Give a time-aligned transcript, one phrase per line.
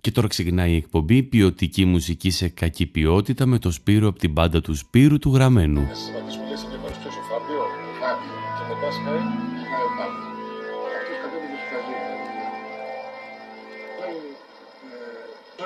[0.00, 4.32] Και τώρα ξεκινάει η εκπομπή ποιοτική μουσική σε κακή ποιότητα με το Σπύρο από την
[4.32, 5.88] μπάντα του Σπύρου του Γραμμένου.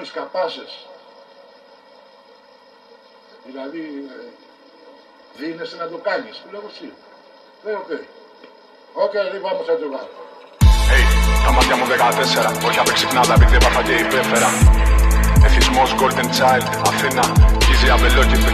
[0.05, 0.87] Σκαπάσες.
[3.47, 3.81] Δηλαδή,
[5.37, 6.45] δίνεσαι να το κάνεις.
[6.51, 6.93] Λέω εσύ.
[7.65, 7.91] Λέω, οκ.
[9.05, 10.24] Οκ, δεν πάμε σαν το βάλω.
[11.45, 11.87] Hey, τα μάτια μου
[12.63, 14.51] 14, όχι απεξυπνάδα επειδή έπαθα και υπέφερα
[15.47, 17.25] Εθισμός Golden Child, Αθήνα,
[17.67, 18.53] γύζει αμπελόκητη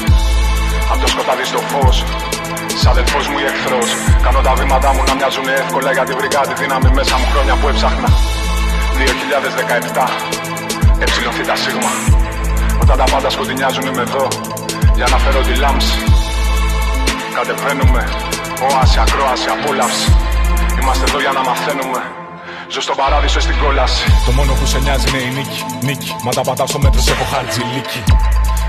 [0.93, 1.97] Απ' το σκοτάδι στο φως,
[2.81, 3.91] Σ' αδελφός μου ή εχθρός.
[4.25, 7.67] Κάνω τα βήματά μου να μοιάζουν εύκολα Γιατί βρήκα τη δύναμη μέσα μου χρόνια που
[7.69, 8.11] έψαχνα.
[8.99, 10.05] 2017
[11.05, 11.93] Εψιλωθεί τα σίγμα.
[12.83, 14.25] Όταν τα πάντα σκοτεινιάζουν είμαι εδώ
[14.99, 15.99] Για να φέρω τη λάμψη.
[17.37, 18.03] Κατεβαίνουμε.
[18.67, 20.09] Όαση, ακρόαση, απόλαυση.
[20.81, 22.20] Είμαστε εδώ για να μαθαίνουμε
[22.73, 24.05] Ζω στον παράδεισο στην κόλαση.
[24.27, 25.65] Το μόνο που σε νοιάζει είναι η νίκη.
[25.83, 28.03] Νίκη, μα τα πατάς στο μέτρο σε έχω χαρτζιλίκι.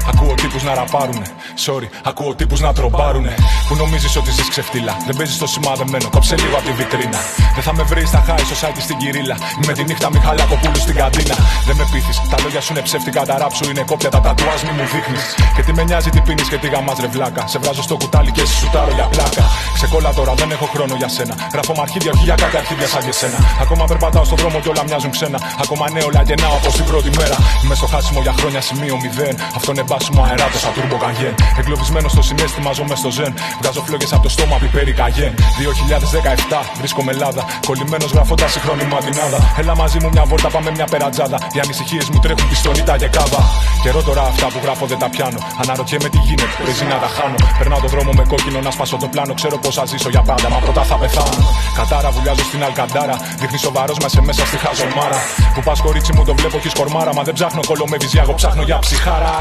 [0.10, 1.26] Ακούω τύπους να ραπάρουνε.
[1.66, 3.34] Sorry, ακούω τύπους να τρομπάρουνε.
[3.68, 4.94] Που νομίζεις ότι ζεις ξεφτύλα.
[5.08, 7.20] Δεν παίζεις το σημαδεμένο, κόψε λίγο από τη βιτρίνα.
[7.56, 9.36] Δεν θα με βρεις στα χάη στο σάκι στην κυρίλα.
[9.68, 11.36] Με τη νύχτα μη χαλάκο πούλου στην καντίνα.
[11.68, 14.72] Δεν με πείθεις, τα λόγια σου είναι ψεύτικα, τα ράψου είναι κόπια, τα τατουάζ μη
[14.78, 15.26] μου δείχνεις.
[15.56, 17.48] Και τι με νοιάζει τι πίνεις και τι γαμάς ρε βλάκα.
[17.48, 19.44] Σε βράζω στο κουτάλι και σου τάρω για πλάκα.
[19.78, 21.36] Ξεκόλα τώρα, δεν έχω χρόνο για σένα.
[21.54, 23.38] Γράφω μαρχίδια, όχι για κάτι αρχίδια σαν και σένα.
[23.64, 25.38] Ακόμα περπατάω στον δρόμο και όλα μοιάζουν ξένα.
[25.64, 27.38] Ακόμα νέο λαγενάω από την πρώτη μέρα.
[27.64, 29.36] Είμαι στο χάσιμο για χρόνια σημείο μηδέν.
[29.58, 31.36] Αυτό είναι μπάσιμο αεράτο σαν τουρμπο καγέν.
[31.60, 33.34] Εγκλωβισμένο στο συνέστημα, ζω με στο ζεν.
[33.60, 35.34] Βγάζω φλόγες από το στόμα, πιπέρι καγέν.
[35.58, 37.42] 2017 βρίσκομαι Ελλάδα.
[37.68, 39.40] Κολλημένος γραφώντας σύγχρονη μαντινάδα.
[39.62, 41.38] Έλα μαζί μου μια βόλτα, πάμε μια περατζάδα.
[41.56, 43.42] Οι ανησυχίες μου τρέχουν πιστονίτα και κάβα.
[43.84, 45.40] Καιρό τώρα αυτά που γράφω δεν τα πιάνω.
[45.62, 47.40] Αναρωτιέμαι τι γίνεται, πρέπει να τα χάνω.
[47.60, 49.34] Περνάω το δρόμο με κόκκινο να σπάσω το πλάνο.
[49.40, 51.48] Ξέρω πώ θα ζήσω για πάντα, μα πρώτα θα πεθάνω.
[51.78, 53.16] Κατάρα βουλιάζω στην Αλκαντάρα.
[53.40, 55.20] Δείχνει σοβαρός μα σε μέσα στη χαζομάρα.
[55.54, 57.12] Που πας κορίτσι μου το βλέπω και σκορμάρα.
[57.18, 59.34] Μα δεν ψάχνω κολομέ βυζιάγο, ψάχνω για ψυχάρα.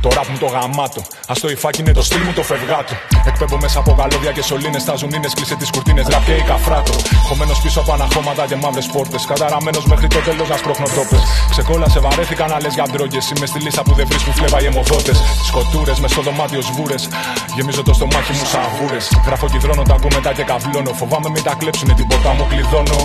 [0.00, 1.00] Το ραπ μου το γαμάτο.
[1.30, 2.94] Α το υφάκι είναι το στυλ μου το φευγάτο.
[3.26, 4.84] Εκπέμπω μέσα από καλώδια και σωλήνες.
[4.84, 6.06] Τα ζουνίνες κλείσε τις κουρτίνες.
[6.12, 6.92] Ραπ και η καφράτο.
[7.28, 9.24] Χωμένος πίσω από αναχώματα και μαύρες πόρτες.
[9.24, 11.22] Καταραμένος μέχρι το τέλος να σπρώχνω τόπες.
[11.50, 13.30] Ξεκόλασε βαρέθηκα να λε για ντρόγες.
[13.30, 15.18] Είμαι στη λίστα που δεν βρίσκουν φλέβα οι αιμοδότες.
[15.48, 17.08] Σκοτούρε μες στο δωμάτιο σβούρες.
[17.56, 18.98] Γεμίζω το στομάχι μου σαν βούρε.
[19.26, 20.92] Γράφω κυδρώνω τα ακούω μετά και καβλώνω.
[20.92, 22.96] Φοβάμαι μην τα κλέψουνε την πόρτα μου κλειδώνω.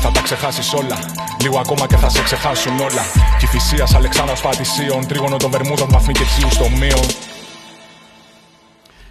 [0.00, 0.98] Θα τα ξεχάσεις όλα.
[1.42, 3.02] Λίγο ακόμα και θα σε ξεχάσουν όλα.
[3.38, 5.06] Κυφυσία Αλεξάνδρας Πατησίων.
[5.06, 7.06] Τρίγωνο των Βερμούδων βαθμί και τσίου στο μείον.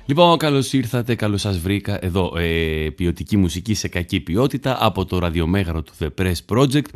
[0.06, 2.34] Λοιπόν, καλώς ήρθατε, καλώς σας βρήκα εδώ.
[2.38, 6.90] Ε, ποιοτική μουσική σε κακή ποιότητα από το ραδιομέγαρο του The Press Project.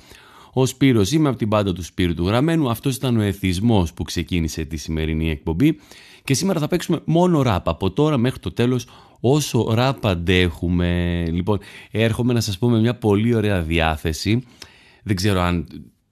[0.53, 2.69] Ο Σπύρος είμαι από την πάντα του Σπύρου του Γραμμένου.
[2.69, 5.79] Αυτός ήταν ο εθισμός που ξεκίνησε τη σημερινή εκπομπή.
[6.23, 7.69] Και σήμερα θα παίξουμε μόνο ραπ.
[7.69, 8.87] Από τώρα μέχρι το τέλος
[9.19, 11.23] όσο ραπ αντέχουμε.
[11.31, 11.59] Λοιπόν,
[11.91, 14.43] έρχομαι να σας πούμε μια πολύ ωραία διάθεση.
[15.03, 15.67] Δεν ξέρω αν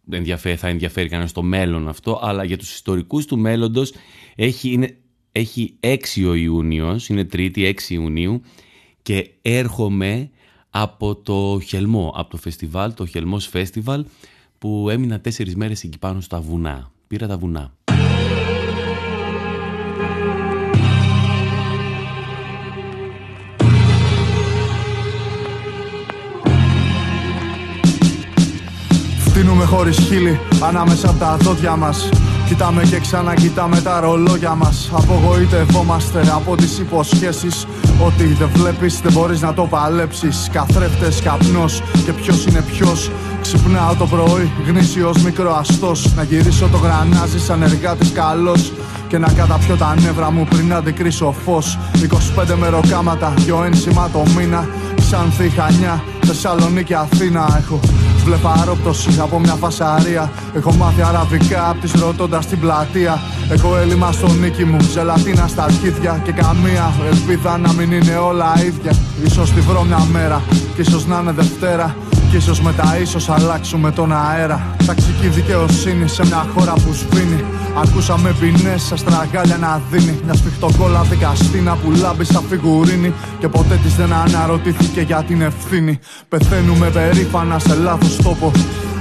[0.10, 3.94] ενδιαφέρει, θα ενδιαφέρει κανένας στο μέλλον αυτό, αλλά για τους ιστορικούς του μέλλοντος
[4.36, 4.98] έχει, είναι,
[5.32, 8.42] έχει 6 ο Ιούνιος, είναι Τρίτη 6 Ιουνίου
[9.02, 10.30] και έρχομαι
[10.70, 14.06] από το Χελμό, από το φεστιβάλ, το Χελμός Φεστιβάλ
[14.58, 16.92] που έμεινα τέσσερις μέρες εκεί πάνω στα βουνά.
[17.08, 17.74] Πήρα τα βουνά.
[29.40, 32.10] Φτύνουμε χωρίς χείλη ανάμεσα από τα δόντια μας.
[32.48, 34.92] Κοιτάμε και ξανακοιτάμε τα ρολόγια μας.
[34.94, 37.68] Απογοητευόμαστε από τις υποσχέσεις
[38.06, 40.50] Ότι δεν βλέπεις δεν μπορείς να το παλέψεις.
[40.52, 43.12] Καθρέφτες, καπνός και ποιος είναι ποιος.
[43.42, 48.72] Ξυπνάω το πρωί γνήσιος μικροαστός Να γυρίσω το γρανάζι σαν εργάτης καλός.
[49.08, 51.78] Και να καταπιώ τα νεύρα μου πριν αντικρίσω φως.
[51.94, 54.68] 25 μεροκάματα, δυο ένσημα το μήνα.
[54.96, 57.80] Ξάνθη, Χανιά, Θεσσαλονίκη, Αθήνα Έχω
[58.30, 60.32] Βλεφαρόπτωση από μια φασαρία.
[60.56, 63.22] Έχω μάθει αραβικά απ' τη ρωτώντας στην πλατεία.
[63.50, 66.22] Έχω έλλειμμα στο νίκη μου, ζελατίνα στα αρχίδια.
[66.24, 68.94] Και καμία ελπίδα να μην είναι όλα ίδια.
[69.26, 70.42] Ίσως τη βρω μια μέρα,
[70.76, 71.96] και ίσως να είναι Δευτέρα.
[72.30, 74.76] Κι ίσως μετά ίσως αλλάξουμε τον αέρα.
[74.86, 77.44] Ταξική δικαιοσύνη σε μια χώρα που σβήνει.
[77.84, 80.20] Ακούσαμε ποινές, αστραγάλια να δίνει.
[80.24, 83.14] Μια σφιχτοκόλα δικαστήνα που λάμπει σαν φιγουρίνη.
[83.40, 86.00] Και ποτέ της δεν αναρωτήθηκε για την ευθύνη.
[86.30, 88.52] Πεθαίνουμε περήφανα σε λάθος τόπο.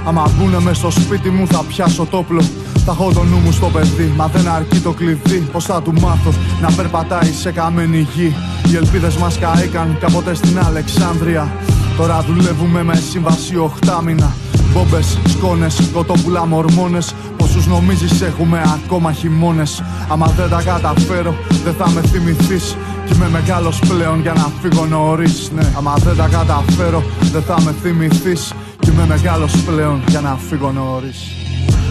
[0.07, 2.43] Άμα μπουνε μες στο σπίτι μου θα πιάσω τόπλο.
[2.85, 5.49] Θα έχω το νου μου στο παιδί, μα δεν αρκεί το κλειδί.
[5.53, 8.35] Πώς θα του μάθω να περπατάει σε καμένη γη.
[8.71, 11.53] Οι ελπίδες μας καήκαν κάποτε στην Αλεξάνδρεια.
[11.99, 14.33] Τώρα δουλεύουμε με σύμβαση οχτάμινα.
[14.73, 16.99] Μπόμπες, σκόνες, κοτόπουλα, μορμόνε.
[17.37, 19.83] Πόσους νομίζεις έχουμε ακόμα χειμώνες.
[20.09, 21.35] Άμα δεν τα καταφέρω,
[21.65, 22.77] δεν θα με θυμηθείς.
[23.07, 25.51] Κι είμαι μεγάλος πλέον για να φύγω νωρίς.
[25.55, 27.03] Ναι, άμα δεν τα καταφέρω,
[27.33, 28.55] δεν θα με θυμηθείς.
[28.79, 31.19] Κι Είμαι μεγάλος πλέον για να φύγω νωρίς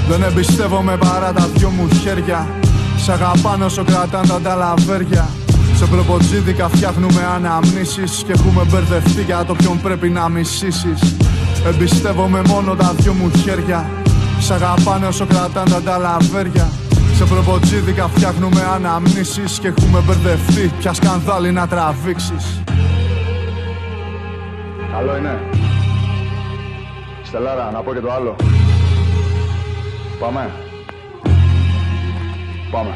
[0.09, 2.47] Δεν εμπιστεύομαι παρά τα δυο μου χέρια
[2.97, 5.29] Σ' αγαπάνω όσο κρατάν τα ταλαβέρια
[5.77, 11.15] σε προποτζίδικα φτιάχνουμε αναμνήσεις Και έχουμε μπερδευτεί για το ποιον πρέπει να μισήσεις.
[11.65, 13.89] Εμπιστεύομαι μόνο τα δυο μου χέρια.
[14.39, 16.69] Σ' αγαπάνε όσο κρατάν τα ταλαβέρια.
[17.15, 20.71] Σε προποτζίδικα φτιάχνουμε αναμνήσεις Και έχουμε μπερδευτεί.
[20.79, 22.63] Πια σκανδάλι να τραβήξεις.
[24.91, 25.39] Καλό είναι.
[27.23, 28.35] Στελάρα, να πω και το άλλο.
[30.19, 30.51] Πάμε.
[32.71, 32.95] Πάμε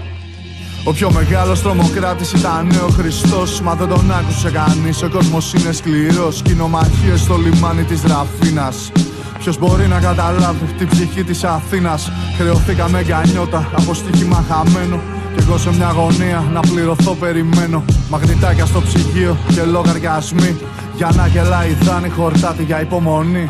[0.83, 3.61] ο πιο μεγάλος τρομοκράτης ήταν ο Χριστός.
[3.61, 5.03] Μα δεν τον άκουσε κανείς.
[5.03, 6.41] Ο κόσμος είναι σκληρός.
[6.41, 8.91] Κοινομαχίε στο λιμάνι της Ραφίνας.
[9.39, 14.99] Ποιος μπορεί να καταλάβει την ψυχή της Αθήνας; Χρεωθήκαμε για νιώτα από στοίχημα χαμένο.
[15.35, 17.83] Κι εγώ σε μια γωνία να πληρωθώ περιμένω.
[18.09, 20.57] Μαγνητάκια στο ψυγείο και λογαριασμοί.
[20.95, 23.49] Για να γελάει δάνει χορτάτη για υπομονή.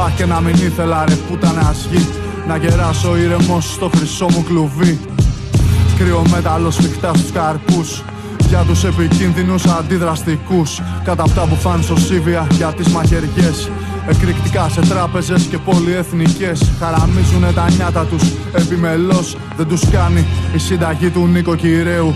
[0.00, 1.74] Αχ και να μην ήθελα ρε πούτα να
[2.46, 4.98] Να γεράσω ήρεμος στο χρυσό μου κλουβί
[5.98, 8.02] Κρύο μέταλλος σφιχτά στους καρπούς.
[8.48, 10.80] Για τους επικίνδυνους αντιδραστικούς.
[11.04, 13.70] Κατά αυτά που φάνε σωσίβια για τις μαχαιριές.
[14.08, 16.72] Εκρηκτικά σε τράπεζες και πολυεθνικές.
[16.80, 18.22] Χαραμίζουνε τα νιάτα τους.
[18.52, 22.14] Επιμελώς Δεν τους κάνει η συνταγή του νοικοκυρέου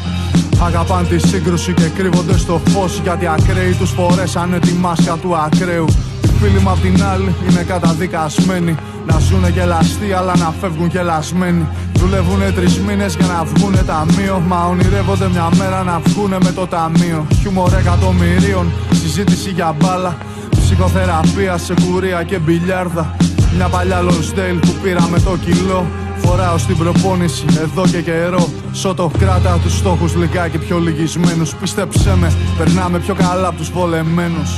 [0.65, 5.85] Αγαπάν τη σύγκρουση και κρύβονται στο φως Γιατί ακραίοι τους φορέσανε τη μάσκα του ακραίου.
[5.89, 6.12] Οι
[6.43, 8.75] φίλοι μου απ' την άλλη είναι καταδικασμένοι
[9.07, 14.43] Να ζουνε γελαστοί αλλά να φεύγουν γελασμένοι Δουλεύουνε τρεις μήνες για να βγουνε ταμείο.
[14.47, 17.27] Μα ονειρεύονται μια μέρα να βγουνε με το ταμείο.
[17.41, 20.17] Χιούμορ εκατομμυρίων, συζήτηση για μπάλα.
[20.61, 23.17] Ψυχοθεραπεία σε κουρία και μπιλιάρδα.
[23.57, 25.87] Μια παλιά Λοσδέιλ που πήρα με το κιλό.
[26.17, 28.49] Φοράω στην προπόνηση εδώ και καιρό.
[28.73, 31.55] Σώτο κράτα τους στόχους λιγάκι πιο λυγισμένους.
[31.55, 34.51] Πίστεψέ με, περνάμε πιο καλά από τους βολεμένους.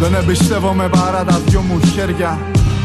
[0.00, 2.38] Δεν εμπιστεύομαι παρά τα δυο μου χέρια.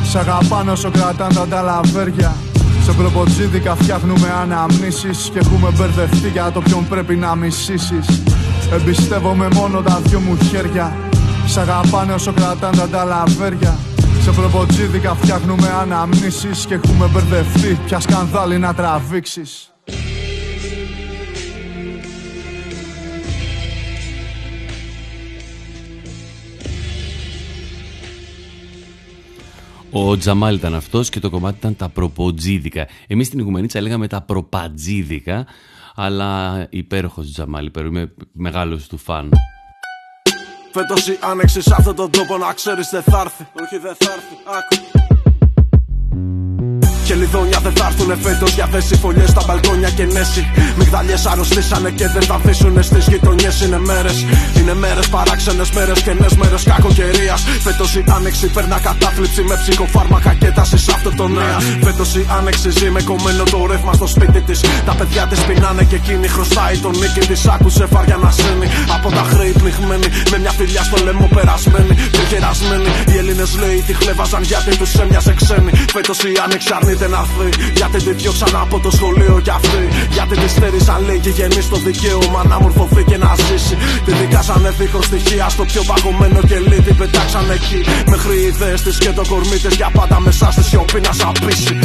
[0.03, 2.35] Σ' αγαπάνω όσο κρατάν τα ταλαβέρια.
[2.83, 8.23] Σε προποτζίδικα φτιάχνουμε αναμνήσεις Και έχουμε μπερδευτεί για το ποιον πρέπει να μισήσεις.
[8.73, 10.97] Εμπιστεύομαι μόνο τα δυο μου χέρια.
[11.45, 13.77] Σ' αγαπάνε όσο κρατάνε τα ταλαβέρια.
[14.21, 17.77] Σε προποτζίδικα φτιάχνουμε αναμνήσεις Και έχουμε μπερδευτεί.
[17.85, 19.74] Πια σκανδάλι να τραβήξεις
[29.97, 32.87] Ο Τζαμάλ ήταν αυτός και το κομμάτι ήταν τα προποτζίδικα.
[33.07, 35.45] Εμείς στην Οικουμενίτσα λέγαμε τα προπατζίδικα,
[35.95, 39.29] αλλά υπέροχος Τζαμάλ, υπέροχος, είμαι μεγάλος του φαν.
[40.71, 43.47] Φέτος η άνοιξη σε αυτόν τον τόπο να ξέρεις δεν θα έρθει.
[43.63, 45.14] Όχι δεν θα έρθει, άκου.
[47.07, 50.41] Και λιδόνια δεν θα έρθουνε φέτος για θέση φωλιές στα μπαλκόνια και νέση.
[50.77, 53.61] Μιγδαλιέ αρρωστήσανε και δεν θα αφήσουνε στις γειτονιές.
[53.61, 54.25] Είναι μέρες,
[54.59, 57.41] είναι μέρες παράξενες μέρες και νέε μέρες κακοκαιρίας.
[57.65, 61.57] Φέτος η άνοιξη περνά κατάθλιψη με ψυχοφάρμακα και τάση σε αυτό το νέα.
[61.83, 64.59] Φέτος η άνοιξη ζει με κομμένο το ρεύμα στο σπίτι της.
[64.85, 67.47] Τα παιδιά της πεινάνε και εκείνη χρωστάει τον νίκη της.
[67.47, 70.07] Άκουσε φάρια να σένει από τα χρέη πνιγμένη.
[70.31, 72.89] Με μια φιλιά στο λαιμό περασμένη και γερασμένη.
[73.11, 75.71] Οι Έλληνες λέει τη χλέβαζαν γιατί τους έμοιαζε ξένη.
[75.93, 77.71] Φέτος η άνοιξη αρνείται να έρθει.
[77.75, 79.83] Γιατί τη διώξαν από το σχολείο κι αυτή.
[80.11, 83.75] Γιατί τη στέρισαν λίγοι γεννή στο δικαίωμα να μορφωθεί και να ζήσει.
[84.05, 86.81] Τη δικάσανε δίχω στοιχεία στο πιο παγωμένο κελί.
[86.81, 87.81] Την πετάξαν εκεί.
[88.09, 91.79] Μέχρι οι ιδέες της και το κορμί της για πάντα μέσα στη σιωπή να σαπίσει.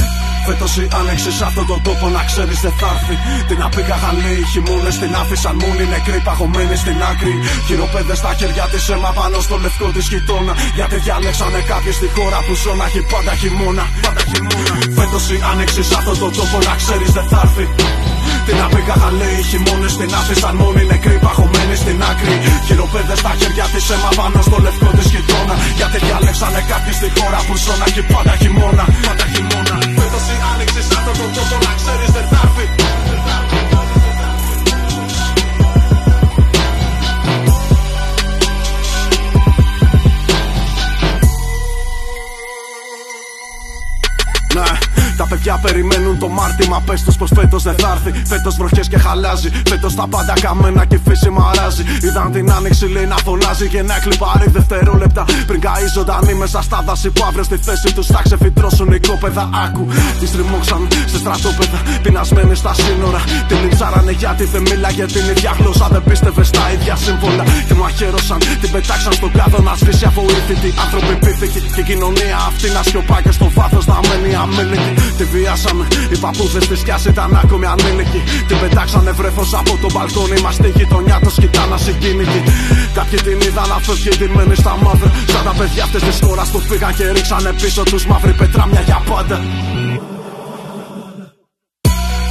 [0.46, 3.16] Φέτος η άνοιξη σε αυτόν τον τόπο να ξέρεις δεν θα έρθει.
[3.48, 7.34] Την απήκα χαλή, οι χειμώνες την άφησαν μόνη νεκρή παγωμένη στην άκρη.
[7.66, 10.52] Χειροπέδε στα χέρια της αίμα πάνω στο λευκό της γειτόνα.
[10.76, 13.84] Γιατί διάλεξανε κάποιοι στη χώρα που ζω να έχει πάντα χειμώνα.
[14.04, 14.74] Πάντα χειμώνα.
[14.98, 17.66] Φέτος η άνοιξη σε αυτόν τον τόπο να ξέρεις δεν θα έρθει.
[18.46, 22.34] Την απήκα χαλή, οι χειμώνες την άφησαν μόνη νεκρή παγωμένη στην άκρη.
[22.66, 25.54] Χειροπέδε στα χέρια της αίμα πάνω στο λευκό της γειτόνα.
[25.78, 28.84] Γιατί διάλεξανε κάποιοι στη χώρα που ζω να έχει πάντα χειμώνα.
[29.06, 29.79] Πάντα χειμώνα.
[30.90, 33.49] Φέτος η άνοιξη σαν τον τόπο να ξέρεις δεν θα έρθει
[45.30, 46.82] παιδιά περιμένουν το μάρτυμα.
[46.86, 48.10] Πες τους πως φέτος δεν θα έρθει.
[48.32, 49.48] Φέτος βροχές και χαλάζει.
[49.70, 51.82] Φέτος τα πάντα καμένα και η φύση μαράζει.
[52.06, 55.24] Είδαν την άνοιξη λέει να φωνάζει και να κλειπάρει δευτερόλεπτα.
[55.48, 59.44] Πριν καεί ζωντανή μέσα στα δάση που αύριο στη θέση τους θα ξεφυτρώσουν οικόπεδα.
[59.64, 59.84] Άκου
[60.20, 61.78] τι τριμώξαν σε στρατόπεδα.
[62.02, 63.20] Πεινασμένοι στα σύνορα.
[63.48, 65.86] Την λιτσάρανε γιατί δεν μίλαγε την ίδια γλώσσα.
[65.94, 67.44] Δεν πίστευε στα ίδια σύμβολα.
[67.68, 68.38] Και μαχαίρωσαν.
[68.60, 70.70] Την πετάξαν στον κάδο να σβήσει αβοήθητη.
[70.84, 74.92] Άνθρωποι πίθηκοι και η κοινωνία αυτή να σιωπά και στο βάθος να μένει αμήλικη.
[75.20, 75.86] Τη βιάσαμε.
[76.12, 78.22] Οι παππούδες της κι ήταν ακόμη ανήλικοι.
[78.48, 80.40] Την πετάξανε βρέφος από το μπαλκόνι.
[80.40, 82.42] Μας στην γειτονιά τους κοιτάνα συγκίνητοι.
[82.94, 85.12] Κάποιοι την είδαν να φεύγει ντυμένη στα μαύρα.
[85.32, 89.02] Σαν τα παιδιά αυτή της χώρας που πήγαν και ρίξανε πίσω τους μαύρη πετράμια για
[89.08, 89.40] πάντα.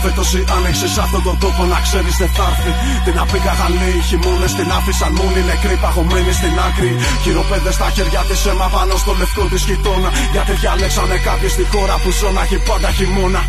[0.03, 2.71] Φέτος η άνοιξη σε αυτόν τον τόπο να ξέρεις δεν θα έρθει.
[3.05, 6.91] Την απήγαγαν οι χειμώνες, την άφησαν μόνη νεκρή παγωμένη στην άκρη.
[7.23, 10.09] Χειροπέδες στα χέρια της αίμα πάνω στο λευκό της γειτόνα.
[10.33, 13.41] Γιατί διάλεξανε κάποιοι στη χώρα που ζω να έχει πάντα χειμώνα.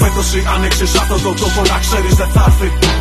[0.00, 2.95] Φέτος η άνοιξη σε αυτόν τον τόπο να ξέρεις δεν θα έρθει.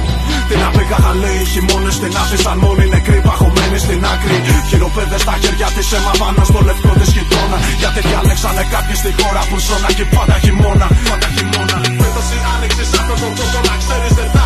[0.49, 4.37] Την απήγαγαν λέει οι χειμώνε, την άφησαν μόνη νεκρή παγωμένη στην άκρη.
[4.69, 7.57] Χειροπέδες στα χέρια της αίμα πάνω στο λευκό της γειτόνα.
[7.81, 10.87] Γιατί διάλεξανε κάποιοι στη χώρα που ζω να έχει πάντα χειμώνα.
[11.09, 11.77] Πάντα χειμώνα.
[12.01, 14.44] Φέτος άνοιξες αυτό το τόπο να ξέρεις δεν θα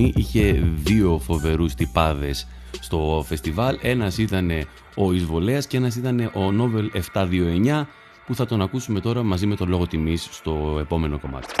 [0.00, 2.46] σκηνή είχε δύο φοβερούς τυπάδες
[2.80, 3.78] στο φεστιβάλ.
[3.82, 4.50] Ένας ήταν
[4.96, 7.86] ο Ισβολέας και ένας ήταν ο Νόβελ 729
[8.26, 11.54] που θα τον ακούσουμε τώρα μαζί με τον λόγο τιμής στο επόμενο κομμάτι.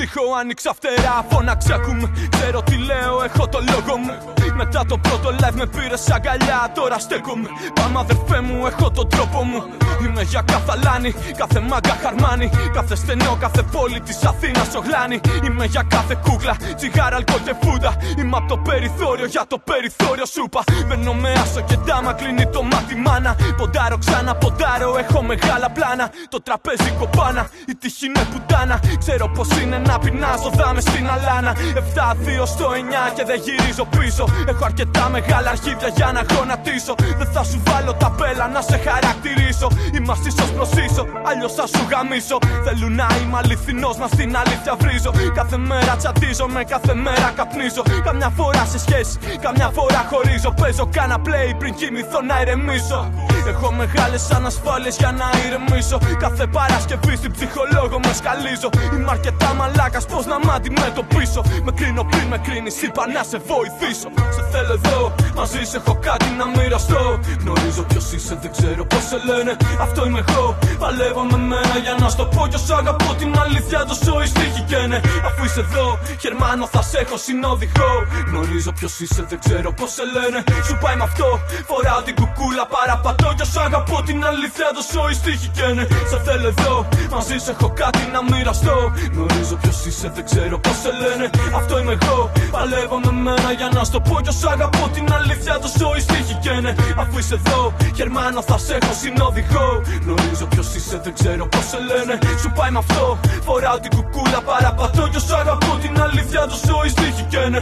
[0.00, 5.28] Στίχο άνοιξα φτερά Φώναξα κουμ Ξέρω τι λέω έχω το λόγο μου Μετά το πρώτο
[5.40, 6.72] live με πήρε αγκαλιά.
[6.74, 7.48] Τώρα στέκομαι.
[7.74, 9.60] Πάμε αδερφέ μου έχω τον τρόπο μου.
[10.04, 12.50] Είμαι για καθαλάνη Κάθε μάγκα χαρμάνι.
[12.72, 17.96] Κάθε στενό κάθε πόλη της Αθήνας γλάνι Είμαι για κάθε κούκλα Τσιγάρα αλκοόλ και φούντα.
[18.18, 20.62] Είμαι από το περιθώριο για το περιθώριο σούπα.
[20.86, 23.36] Μπαίνω με άσο και ντάμα κλείνει το μάτι μάνα.
[23.56, 26.10] Ποντάρω ξανά ποντάρω έχω μεγάλα πλάνα.
[26.28, 28.80] Το τραπέζι κοπάνα Η τύχη είναι πουτάνα.
[28.98, 31.52] Ξέρω Πώ είναι να πεινάσω, δάμε στην αλάνα.
[31.52, 34.24] 7-2 στο 9 και δεν γυρίζω πίσω.
[34.50, 36.94] Έχω αρκετά μεγάλα αρχίδια για να γονατίσω.
[37.18, 39.68] Δεν θα σου βάλω τα πέλα να σε χαρακτηρίσω.
[39.96, 42.38] Είμαστε ίσως προ ίσω, αλλιώς θα σου γαμίσω.
[42.64, 45.10] Θέλουν να είμαι αληθινός, μα στην αλήθεια βρίζω.
[45.34, 47.82] Κάθε μέρα τσατίζω, με κάθε μέρα καπνίζω.
[48.04, 50.50] Καμιά φορά σε σχέση, καμιά φορά χωρίζω.
[50.60, 53.00] Παίζω κάνα play πριν κοιμηθώ να ηρεμήσω.
[53.46, 55.98] Έχω μεγάλες ανασφάλειες για να ηρεμήσω.
[56.18, 58.68] Κάθε Παρασκευή στην ψυχολόγο με σκαλίζω.
[58.94, 61.40] Είμαι αρκετά μαλάκας, πώς να μ' αντιμετωπίσω.
[61.64, 64.08] Με κρίνω πριν με κρίνεις, είπα να σε βοηθήσω.
[64.34, 67.20] Σε θέλω εδώ, μαζί σε έχω κάτι να μοιραστώ.
[67.42, 69.52] Γνωρίζω ποιος είσαι, δεν ξέρω πώς σε λένε.
[69.80, 70.58] Αυτό είμαι εγώ.
[70.78, 72.42] Παλεύω με μένα για να στο πω.
[72.50, 75.00] Κι όσο αγαπώ την αλήθεια, το σώει στίχη και ναι.
[75.28, 77.92] Αφού είσαι εδώ, Γερμανό θα σε έχω συνοδηγό.
[78.28, 80.38] Γνωρίζω ποιος είσαι, δεν ξέρω πώς σε λένε.
[80.66, 81.28] Σου πάει με αυτό,
[81.68, 83.29] φοράω την κουκούλα παραπατώ.
[83.36, 85.84] Κι όσο αγαπώ την αλήθεια, το σώει στίχη και ναι.
[86.10, 86.74] Σε θέλω εδώ,
[87.10, 88.76] μαζί σε έχω κάτι να μοιραστώ.
[89.14, 91.26] Γνωρίζω ποιος είσαι, δεν ξέρω πώς σε λένε.
[91.60, 92.18] Αυτό είμαι εγώ.
[92.50, 94.14] Παλεύω με μένα για να στο πω.
[94.24, 96.72] Κι όσο αγαπώ την αλήθεια, το σώει στίχη και ναι.
[97.02, 99.68] Αφού είσαι εδώ, Γερμανό θα σε έχω συνοδηγό.
[100.04, 102.14] Γνωρίζω ποιος είσαι, δεν ξέρω πώς σε λένε.
[102.42, 103.18] Σου πάει με αυτό.
[103.46, 105.08] Φοράω την κουκούλα παραπατώ.
[105.12, 107.60] Κι όσο αγαπώ την αλήθεια, το σώει στίχη και ναι.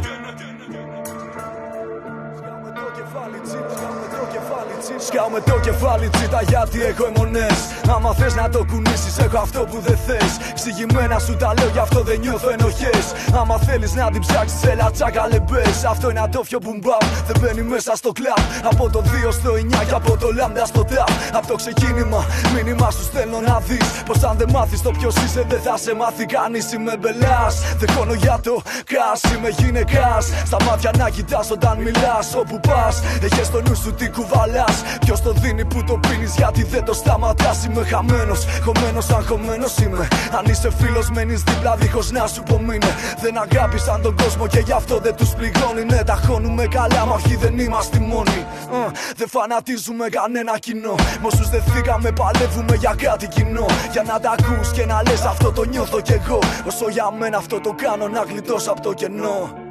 [5.07, 7.59] Σκάω με το κεφάλι τσίτα γιατί έχω αιμονές.
[7.95, 10.33] Άμα θες να το κουνήσεις, έχω αυτό που δεν θες.
[10.55, 13.05] Ξηγημένα σου τα λέω, γι' αυτό δεν νιώθω ενοχές.
[13.41, 15.65] Άμα θέλεις να την ψάξεις, έλα τσάκα λεμπέ.
[15.89, 18.45] Αυτό είναι ατόφιο που μπαμ, δεν μπαίνει μέσα στο κλαμπ.
[18.71, 21.11] Από το 2 στο 9 και από το λάμδα στο τάπ.
[21.33, 22.21] Από το ξεκίνημα,
[22.55, 23.89] μήνυμα σου στέλνω να δεις.
[24.07, 26.73] Πως αν δεν μάθεις το ποιος είσαι, δεν θα σε μάθει κανείς.
[26.73, 28.55] Είμαι μπελάς, δεν χώνω για το
[28.93, 29.11] κά.
[29.33, 30.25] Είμαι γυναικάς.
[30.47, 32.35] Στα μάτια να κοιτάς όταν μιλάς.
[32.41, 34.78] Όπου πας, έχεις στο νου σου τι κουβαλάς.
[35.01, 37.65] Ποιος το δίνει που το πίνεις, γιατί δεν το σταματάς.
[37.65, 40.09] Είμαι χαμένος, χωμένος, αγχωμένο είμαι.
[40.39, 42.93] Αν είσαι φίλος, μένεις δίπλα δίχως να σου πω μείνε.
[43.21, 45.85] Δεν αγάπησαν τον κόσμο και γι' αυτό δεν τους πληγώνει.
[45.85, 48.41] Ναι, τα χώνουμε καλά, μα όχι δεν είμαστε μόνοι.
[48.71, 50.95] Uh, δεν φανατίζουμε κανένα κοινό.
[51.21, 53.67] Με όσους δεθήκαμε, παλεύουμε για κάτι κοινό.
[53.93, 56.39] Για να τα ακούς και να λες αυτό το νιώθω κι εγώ.
[56.67, 59.68] Όσο για μένα αυτό το κάνω να γλιτώσω από το κενό σε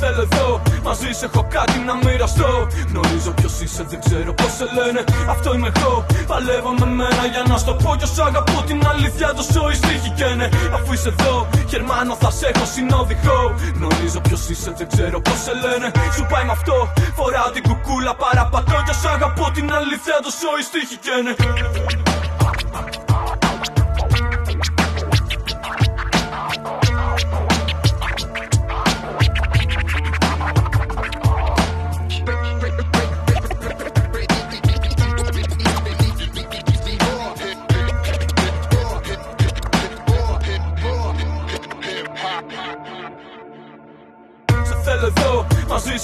[0.00, 0.48] θέλω εδώ.
[0.86, 2.52] Μαζί σε έχω κάτι να μοιραστώ.
[2.90, 5.00] Γνωρίζω ποιος είσαι, δεν ξέρω πώς σε λένε.
[5.34, 5.94] Αυτό είμαι εγώ.
[6.30, 7.90] Παλεύω με μένα για να στο πω.
[7.98, 10.48] Κι όσο αγαπώ την αλήθεια, το σώει στίχη και ναι.
[10.76, 11.34] Αφού είσαι εδώ,
[11.72, 13.40] Γερμανό θα σε έχω συνοδηγό.
[13.76, 15.88] Γνωρίζω ποιος είσαι, δεν ξέρω πώς σε λένε.
[16.16, 16.76] Σου πάει με αυτό.
[17.18, 18.76] Φοράω την κουκούλα παραπατώ.
[18.86, 21.10] Κι όσο αγαπώ αγαπώ την αλήθεια τόσο η στίχη και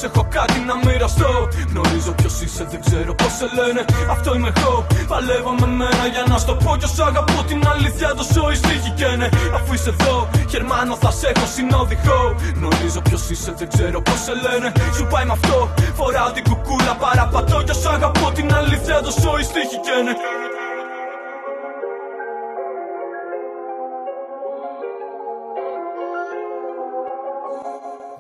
[0.07, 1.33] έχω κάτι να μοιραστώ.
[1.71, 3.83] Γνωρίζω ποιος είσαι, δεν ξέρω πώς σε λένε.
[4.15, 4.87] Αυτό είμαι εγώ.
[5.11, 6.71] Παλεύω με μένα για να στο πω.
[6.81, 9.29] Κι αγαπώ την αλήθεια, το σοϊ στίχη και ναι.
[9.57, 12.23] Αφού είσαι εδώ, Γερμανό θα σε έχω συνοδηγό.
[12.57, 14.69] Γνωρίζω ποιος είσαι, δεν ξέρω πώς σε λένε.
[14.97, 15.59] Σου πάει με αυτό.
[15.99, 17.59] Φοράω την κουκούλα, παραπατώ.
[17.67, 20.46] Κι αγαπώ την αλήθεια, το σοϊ στίχη και ναι.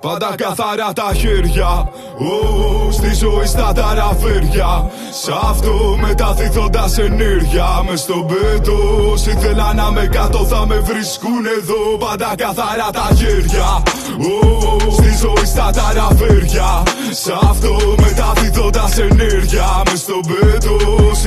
[0.06, 1.88] Πάντα καθαρά τα χέρια.
[2.18, 4.90] Ου, Στη ζωή στα ταραφέρια
[5.22, 7.66] Σ' αυτό μεταθυθώντας ενέργεια.
[7.88, 8.78] Μες στον πέτο
[9.14, 12.06] Ήθελα να με κάτω θα με βρίσκουν εδώ.
[12.06, 13.82] Πάντα καθαρά τα χέρια.
[14.18, 19.82] Ου, Στη ζωή στα ταραφέρια Σ' αυτό μεταθυθώντας ενέργεια.
[19.90, 20.76] Μες στον πέτο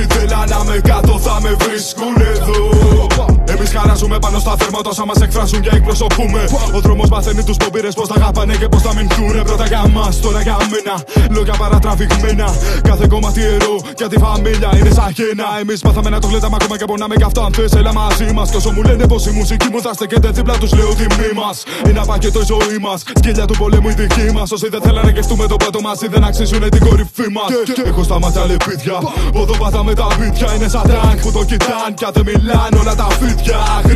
[0.00, 5.20] Ήθελα να με κάτω θα με βρίσκουν εδώ Εμείς χαράζουμε πάνω στα θέρματα όσα μας
[5.20, 6.40] εκφράζουν και εκπροσωπούμε.
[6.76, 9.42] Ο δρόμος μαθαίνει τους πομπήρε πώς τα αγαπάνε και πώς θα μηνθούν.
[9.42, 10.94] Πρώτα για μας, τώρα για μένα.
[11.30, 12.48] Λόγια παρατραβηγμένα.
[12.82, 15.46] Κάθε κομμάτι ιερό και τη φαμίλια είναι σαν χένα.
[15.60, 18.50] Εμείς μάθαμε να το γλέταμε ακόμα και πονάμε κι αυτό αν θες, έλα μαζί μας.
[18.50, 21.56] Κι όσο μου λένε πως η μουσική μου θα στεκέται δίπλα τους, λέω τιμή μας.
[21.88, 22.98] Είναι απακέτο η ζωή μας.
[23.16, 24.50] Σκύλια του πολέμου η δική μας.
[24.50, 27.48] Όσοι δεν θέλανε και στούμε το πέτο μαζί δεν αξίζουν την κορυφή μας.
[27.90, 28.98] Έχω στα μάτια λεπίδια.
[29.40, 30.54] Οδό πάθαμε τα βίδια.
[30.54, 31.88] Είναι σαν τάγκ που το κοιτάν.
[31.94, 33.49] Κι αν δεν μιλάνε όλα τα φίδια.
[33.50, 33.89] dark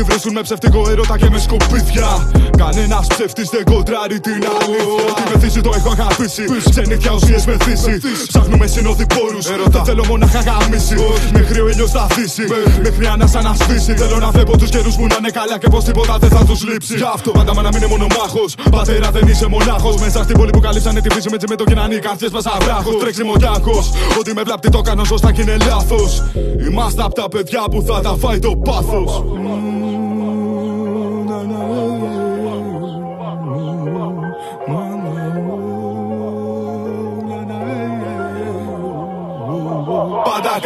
[0.00, 2.10] τη βρίσκουν με ψευτικό έρωτα και με σκουπίδια.
[2.62, 5.12] Κανένας ψεύτης δεν κοντράρει την αλήθεια.
[5.16, 6.44] Τι μεθύσει το έχω αγαπήσει.
[6.70, 7.94] Ξενύχια ουσίες με θύση.
[8.28, 9.40] Ψάχνουμε συνόδοι πόρου.
[9.74, 10.96] Δεν θέλω μονάχα γαμίσει.
[11.32, 12.44] Μέχρι ο ήλιος θα θύσει.
[12.82, 13.92] Μέχρι ανάσα να σβήσει.
[13.94, 16.60] Θέλω να βλέπω τους καιρούς που να είναι καλά και πως τίποτα δεν θα τους
[16.68, 16.94] λείψει.
[16.96, 18.44] Γι' αυτό πάντα μα να μην είναι μονομάχο.
[18.70, 19.96] Πατέρα δεν είσαι μονάχος.
[20.04, 22.46] Μέσα στην πόλη που καλύψανε τη φύση με τσιμέτο και να είναι οι καρδιές μας
[22.46, 22.90] αβράχο.
[22.94, 23.76] Τρέξει μογιάκο.
[24.18, 26.22] Ότι με βλάπτει το κάνω σωστά και είναι λάθος.
[26.68, 29.12] Είμαστε από τα παιδιά που θα τα φάει το πάθος.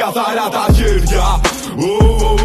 [0.00, 1.26] Καθαρά τα χέρια.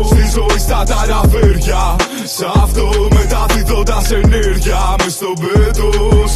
[0.10, 1.96] Στη ζωή στα ταραφέρια
[2.36, 4.96] Σ' αυτό μεταδίδοντας ενέργεια.
[5.04, 5.90] Μες στον πέτο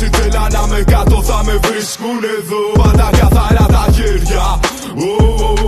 [0.07, 2.83] Ήθελα να με κάτω θα με βρίσκουν εδώ.
[2.83, 4.45] Πάντα καθαρά τα χέρια.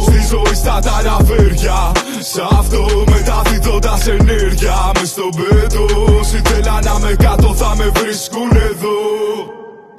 [0.06, 1.92] Στη ζωή στα ταραφέρια
[2.32, 4.92] Σ' αυτό μεταδίδοντας ενέργεια.
[5.00, 5.86] Μες στον πέτο
[6.38, 9.55] Ήθελα να με κάτω θα με βρίσκουν εδώ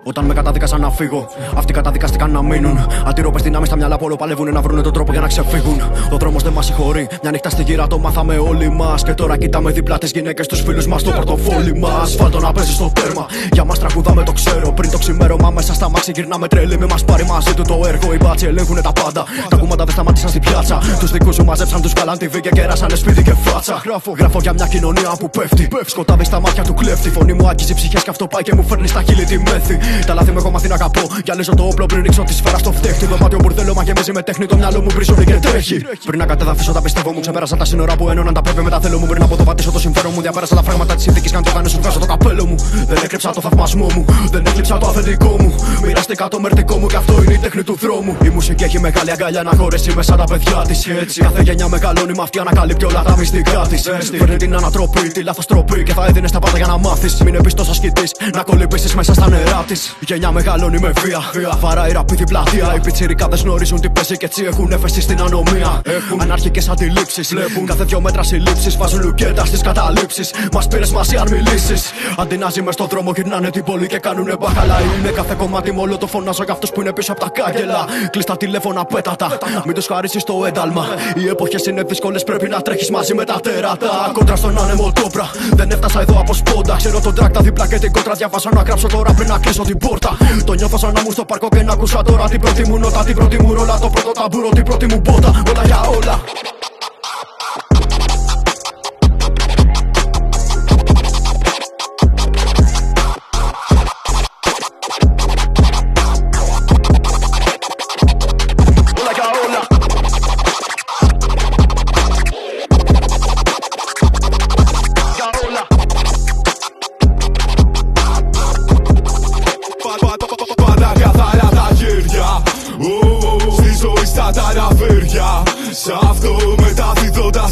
[0.08, 2.86] όταν με καταδίκασαν να φύγω, αυτοί καταδικαστήκαν να μείνουν.
[3.06, 5.80] Αντιρρόπε δυνάμεις στα μυαλά πόλο παλεύουν να βρουν τον τρόπο για να ξεφύγουν.
[6.12, 7.08] Ο δρόμος δεν μας συγχωρεί.
[7.22, 9.02] Μια νύχτα στη γύρα το μάθαμε όλοι μας.
[9.02, 12.14] Και τώρα κοιτάμε δίπλα τις γυναίκες, τους φίλους μας, το πορτοφόλι μας.
[12.14, 13.26] Φάλτο να παίζει στο τέρμα.
[13.52, 14.72] Για μας τραγουδάμε το ξέρω.
[14.72, 16.78] Πριν το ξημέρωμα μέσα στα μάξι γυρνάμε τρέλοι.
[16.78, 18.12] Μη μας πάρει μαζί του το έργο.
[18.12, 19.24] Οι μπάτσι ελέγχουν τα πάντα.
[19.48, 20.78] Τα κούμματα δεν σταμάτησαν στην πιάτσα.
[21.00, 23.82] Τους δικούς σου μαζέψαν τους καλάν τη και κέρασαν σπίτι και φάτσα.
[23.84, 25.68] Γράφω, γράφω για μια κοινωνία που πέφτει.
[25.86, 27.10] Σκοτάδι στα μάτια του κλέφτη.
[27.10, 29.78] Φωνή μου άκιζει ψυχές και αυτό πάει και μου φέρνει στα χείλη τη μέθη.
[30.06, 31.00] Τα λάθη μου έχω μάθει να αγαπώ.
[31.24, 33.06] Γυαλίζω το όπλο πριν ρίξω τη σφαίρα στο φτέχτη.
[33.06, 34.46] Δωμάτιο μπουρδέλο μα γεμίζει με τέχνη.
[34.46, 35.84] Το μυαλό μου μπριζώνει και τρέχει.
[36.06, 38.80] Πριν να κατεδαφίσω τα πιστεύω μου, ξεπέρασα τα σύνορα που ένωναν τα πρέπει με τα
[38.80, 39.06] θέλω μου.
[39.06, 41.30] Πριν από το πατήσω το συμφέρον μου, διαπέρασα τα φράγματα της συνθήκη.
[41.30, 42.54] Καν το κάνεις σου βγάζω το καπέλο μου.
[42.88, 45.54] Δεν έκρυψα το θαυμασμό μου, δεν έκλειψα το αφεντικό μου.
[45.86, 48.16] Μοιραστικά το μερτικό μου και αυτό είναι η τέχνη του δρόμου.
[48.24, 50.86] Η μουσική έχει μεγάλη αγκαλιά να χωρέσει μέσα τα παιδιά της.
[50.86, 53.82] Έτσι κάθε γενιά μεγαλώνει με αυτή ανακαλύπτει όλα τα μυστικά της.
[54.18, 57.20] Φέρνει την ανατροπή, τη λάθο τροπή και θα έδινες τα πάντα για να μάθεις.
[57.24, 59.85] Μην εμπιστό ασκητής, να κολυμπήσεις μέσα στα νερά της.
[60.00, 61.20] Γενιά μεγαλώνει με βία.
[61.60, 62.74] Βαράει ραπίδι πλατεία.
[62.76, 65.80] Οι πιτσιρικάδες γνωρίζουν τι παίζει και έτσι έχουν έφεση στην ανομία.
[65.84, 67.28] Έχουν ανάρχικες αντιλήψεις.
[67.28, 68.76] Βλέπουν κάθε δυο μέτρα συλλήψεις.
[68.76, 70.30] Βάζουν λουκέτα στις καταλήψεις.
[70.52, 71.90] Μας πήρες μαζί αν μιλήσεις.
[72.18, 74.80] Αντί να ζει μες στον δρόμο, γυρνάνε την πόλη και κάνουνε μπαχαλά.
[74.98, 77.84] Είναι κάθε κομμάτι μόνο το φωνάζω για αυτούς που είναι πίσω από τα κάγκελα.
[78.10, 79.38] Κλειστά τηλέφωνα πέτατα.
[79.64, 80.86] Μην τους χαρίσεις το ένταλμα.
[81.14, 84.10] Οι εποχές είναι δύσκολες, πρέπει να τρέχεις μαζί με τα τέρατα.
[84.12, 85.30] Κόντρα στον άνεμο τόπρα.
[85.52, 86.76] Δεν έφτασα εδώ από σπόντα.
[86.76, 88.14] Ξέρω τον τράκτα δίπλα και την κόντρα.
[88.14, 90.16] Διαβάζω να γράψω τώρα πριν να κλείσω την πόρτα.
[90.44, 93.04] Το νιώθω σαν να μου στο πάρκο και να ακούσα τώρα την πρώτη μου νότα.
[93.04, 95.42] Την πρώτη μου ρόλα, το πρώτο ταμπούρο, την πρώτη μου πότα.
[95.50, 96.20] Όλα για όλα.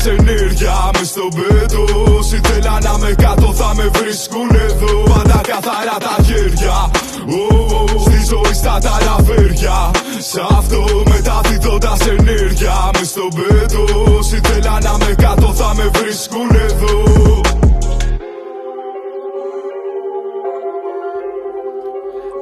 [0.05, 2.41] Μεταδίδοντας ενέργεια Μες στον πέτο Όσοι
[2.83, 6.91] να με κάτω θα με βρίσκουν εδώ Πάντα καθαρά τα χέρια
[8.01, 14.41] Στη ζωή στα τα ραβέρια Σ' αυτό μεταδίδοντας ενέργεια Μες στον πέτο Όσοι
[14.83, 17.03] να με κάτω θα με βρίσκουν εδώ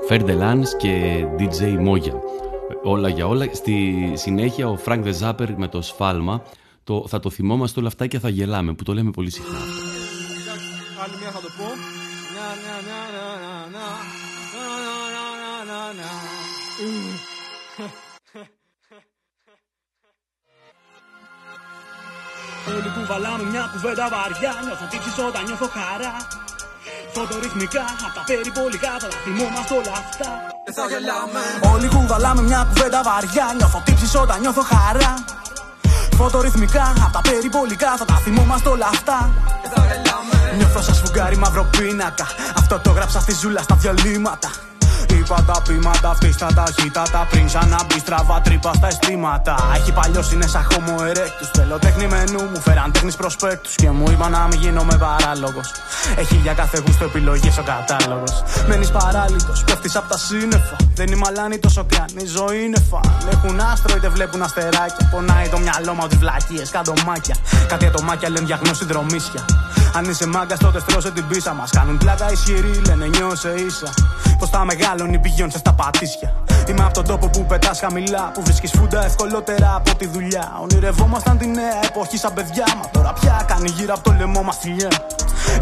[0.06, 0.36] Φέρντε
[0.78, 2.12] και DJ Μόγια.
[2.82, 3.46] Όλα για όλα.
[3.52, 6.42] Στη συνέχεια ο Φρανκ Δεζάπερ με το σφάλμα.
[6.84, 9.58] Το, θα το θυμόμαστε όλα αυτά και θα γελάμε, που το λέμε πολύ συχνά.
[11.02, 11.64] Άλλη μια θα το πω.
[22.68, 26.14] Όλοι που βαλάμε μια κουβέντα βαριά Νιώθω τύψεις όταν νιώθω χαρά
[27.14, 30.30] Φωτορυθμικά, απ' τα περιπολικά θα τα θυμόμαστε όλα αυτά.
[30.64, 31.42] Δεν θα γελάμε.
[31.72, 33.46] Όλοι κουβαλάμε μια κουβέντα βαριά.
[33.56, 35.12] Νιώθω τύψει όταν νιώθω χαρά.
[36.16, 39.30] Φωτορυθμικά, απ' τα περιπολικά θα τα θυμόμαστε όλα αυτά.
[39.62, 40.56] Δεν θα γελάμε.
[40.56, 42.26] Νιώθω σαν σφουγγάρι μαύρο πίνακα.
[42.56, 44.50] Αυτό το γράψα στη ζούλα στα διαλύματα.
[45.18, 47.26] Είπα τα πείματα αυτή στα ταχύτατα.
[47.30, 49.54] Πριν σαν να μπει στραβά τρύπα στα αισθήματα.
[49.76, 51.50] Έχει παλιό είναι σαν χώμο ερέκτους.
[51.52, 53.74] Θέλω τέχνη μενού μου φέραν τέχνης προσπέκτους.
[53.74, 55.70] Και μου είπα να μην γίνομαι παράλογος.
[56.16, 58.42] Έχει για κάθε γούστο επιλογή ο κατάλογος.
[58.68, 60.76] Μένεις παράλυτος, πέφτεις από τα σύννεφα.
[60.94, 63.12] Δεν είμαι αλάνη τόσο κι αν η ζωή είναι φαν.
[63.32, 65.08] Έχουν άστρο είτε βλέπουν αστεράκια.
[65.10, 67.36] Πονάει το μυαλό μου ότι βλακίες, καντομάκια.
[67.68, 69.44] Κάτι ατομάκια λένε διαγνώση δρομίσια.
[69.94, 71.70] Αν είσαι μάγκας, τότε στρώσε την πίσα μας.
[71.70, 73.90] Κάνουν πλάκα ισχυροί, λένε νιώσε ίσα.
[74.38, 76.34] Πώ τα μεγαλώνει πηγιόν στα πατήσια.
[76.68, 78.30] Είμαι από τον τόπο που πετάς χαμηλά.
[78.34, 80.52] Που βρίσκεις φούντα ευκολότερα από τη δουλειά.
[80.62, 82.64] Ονειρευόμασταν τη νέα εποχή σαν παιδιά.
[82.78, 84.88] Μα τώρα πια κάνει γύρω από το λαιμό μας θηλιά.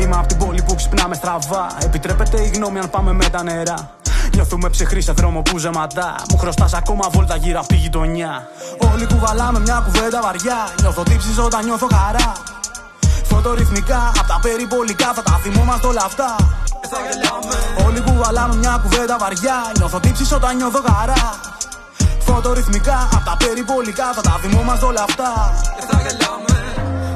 [0.01, 1.67] Είμαι από την πόλη που ξυπνάμε στραβά.
[1.83, 3.91] Επιτρέπεται η γνώμη αν πάμε με τα νερά.
[4.35, 6.15] Νιώθουμε ψυχροί σε δρόμο που ζεματά.
[6.31, 8.49] Μου χρωστάς ακόμα βόλτα γύρω από τη γειτονιά.
[8.93, 10.69] Όλοι κουβαλάμε μια κουβέντα βαριά.
[10.81, 12.33] Νιώθω τύψει όταν νιώθω χαρά.
[13.43, 16.37] Φωτορυθμικά, απ' τα περιπολικά θα τα θυμόμαστε όλα αυτά.
[17.87, 19.59] Όλοι που βαλάμε μια κουβέντα βαριά.
[19.77, 21.41] Νιώθω τύψεις όταν νιώθω χαρά.
[22.27, 25.31] Φωτορυθμικά, απ' τα περιπολικά θα τα θυμόμαστε όλα αυτά.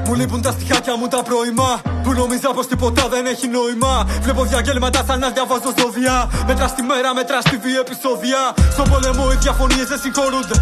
[0.07, 1.73] Μου λείπουν τα στοιχάκια μου τα πρωιμά.
[2.03, 4.05] Που νόμιζα πως τίποτα δεν έχει νόημα.
[4.23, 6.31] Βλέπω διαγγέλματα σαν να διαβάζω ζώδια.
[6.47, 8.41] Μέτρα στη μέρα, μέτρα στη βία επεισόδια.
[8.73, 10.57] Στον πολεμό οι διαφωνίες δεν συγχωρούνται.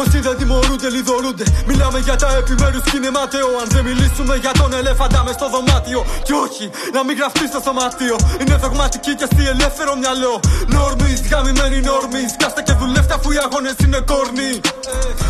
[0.00, 1.44] Όσοι δεν τιμωρούνται, λιδωρούνται.
[1.66, 3.48] Μιλάμε για τα επιμέρους και είναι μάταιο.
[3.62, 6.00] Αν δεν μιλήσουμε για τον ελέφαντα μες στο δωμάτιο.
[6.26, 8.16] Και όχι, να μην γραφτεί στο σωματείο.
[8.40, 10.34] Είναι δογματική και στη ελεύθερο μυαλό.
[10.74, 12.30] Νόρμης, γαμημένοι νόρμης.
[12.42, 14.50] Κάστε και δουλεύτε αφού οι αγώνες είναι κόρνοι.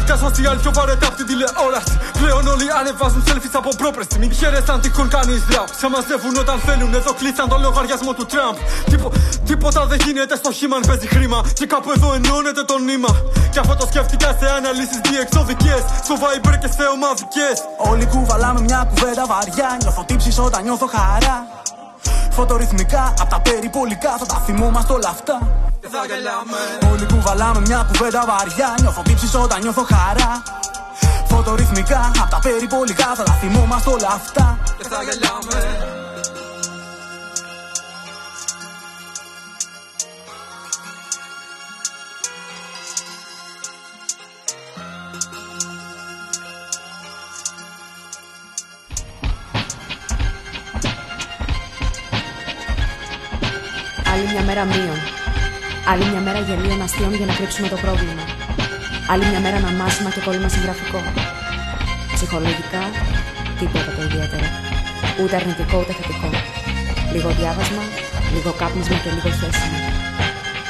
[0.08, 1.94] Τα social πιο βαρετά από την τηλεόραση.
[2.20, 4.14] Πλέον όλοι ανεβάζουν selfies από πρόπρεση.
[4.20, 5.68] Μην χαίρεσαι αν τυχόν κάνεις ραπ.
[5.80, 6.94] Σε μαζεύουν όταν θέλουν.
[6.94, 8.56] Εδώ κλείσαν το λογαριασμό του Τραμπ.
[8.90, 9.12] Τίπο,
[9.48, 11.38] τίποτα δεν γίνεται στο χήμα αν παίζει χρήμα.
[11.58, 13.12] Και κάπου εδώ ενώνεται το νήμα.
[13.52, 15.82] Και αυτό το σκέφτηκα σε αναλύσεις διεξοδικές.
[16.06, 17.48] Στο Viber και σε ομαδικέ.
[17.90, 19.68] Όλοι κουβαλάμε μια κουβέντα βαριά.
[19.80, 21.36] Νιώθω τύψεις όταν νιώθω χαρά.
[22.36, 25.36] Φωτορυθμικά, απ' τα περιπολικά θα τα θυμόμαστε όλα αυτά.
[25.80, 26.60] Και θα γελάμε.
[26.92, 28.74] Όλοι κουβαλάμε μια κουβέντα βαριά.
[28.80, 30.42] Νιώθω τύψεις όταν νιώθω χαρά.
[31.26, 34.58] Φωτορυθμικά, απ' τα περιπολικά θα τα θυμόμαστε όλα αυτά.
[34.78, 36.01] Και θα γελάμε.
[54.54, 55.00] Μέρα μείον.
[55.90, 58.24] Άλλη μια μέρα γελίων αστείων για να κρύψουμε το πρόβλημα.
[59.12, 61.00] Άλλη μια μέρα αναμάσιμα και κόλλημα συγγραφικό.
[62.16, 62.82] Ψυχολογικά,
[63.58, 64.46] τίποτα το ιδιαίτερο.
[65.20, 66.28] Ούτε αρνητικό ούτε θετικό.
[67.14, 67.84] Λίγο διάβασμα,
[68.34, 69.78] λίγο κάπνισμα και λίγο χέσιμο.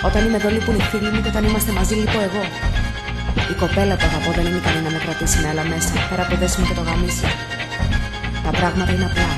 [0.08, 2.44] Όταν είμαι εδώ λείπουν οι φίλοι μου και όταν είμαστε μαζί λείπω εγώ.
[3.52, 6.34] Η κοπέλα που αγαπώ δεν είναι ικανή να με κρατήσει με άλλα μέσα, πέρα από
[6.40, 7.28] δέσιμο και το γαμίσι.
[8.46, 9.30] Τα πράγματα είναι απλά.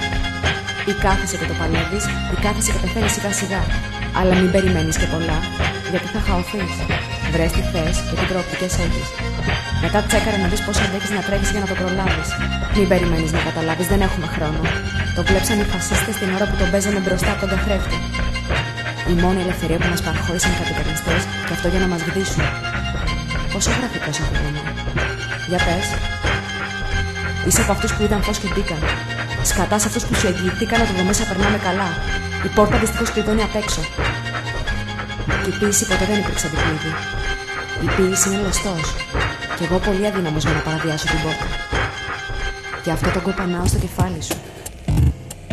[0.90, 3.62] Ή κάθεσαι και το παλεύεις, ή κάθεσαι και πεθαίνεις σιγά σιγά.
[4.18, 5.38] Αλλά μην περιμένεις και πολλά,
[5.90, 6.62] γιατί θα χαωθεί.
[7.32, 9.08] Βρες τι θες και τι προοπτικές έχεις.
[9.84, 12.28] Μετά τσέκαρε να δεις πώς αντέχεις να τρέχεις για να το προλάβεις.
[12.76, 14.62] Μην περιμένεις να καταλάβεις, δεν έχουμε χρόνο.
[15.16, 17.98] Το κλέψαν οι φασίστες την ώρα που τον παίζανε μπροστά από τον καθρέφτη.
[19.12, 21.14] Η μόνη ελευθερία που μας παραχώρησαν οι καπιταλιστέ
[21.46, 22.44] και αυτό για να μας γδίσουν.
[23.52, 24.62] Πόσο γραφικό ακούγομαι.
[25.50, 25.86] Για πες.
[27.46, 28.80] Είσαι από αυτούς που ήταν φως και μπήκαν.
[29.50, 31.90] Σκατάς σε αυτούς που σου εγγυηθήκαν ότι εδώ μέσα περνάμε καλά.
[32.44, 33.80] Η πόρτα δυστυχώς κλειδώνει απ' έξω.
[35.42, 36.90] Και η πίεση ποτέ δεν υπήρξε αντιπλήτη.
[37.84, 38.94] Η πίεση είναι λωστός.
[39.56, 41.46] Κι εγώ πολύ αδύναμος για να παραδιάσω την πόρτα.
[42.82, 44.36] Και αυτό το κοπανάω στο κεφάλι σου.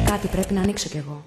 [0.06, 1.23] Κάτι πρέπει να ανοίξω κι εγώ.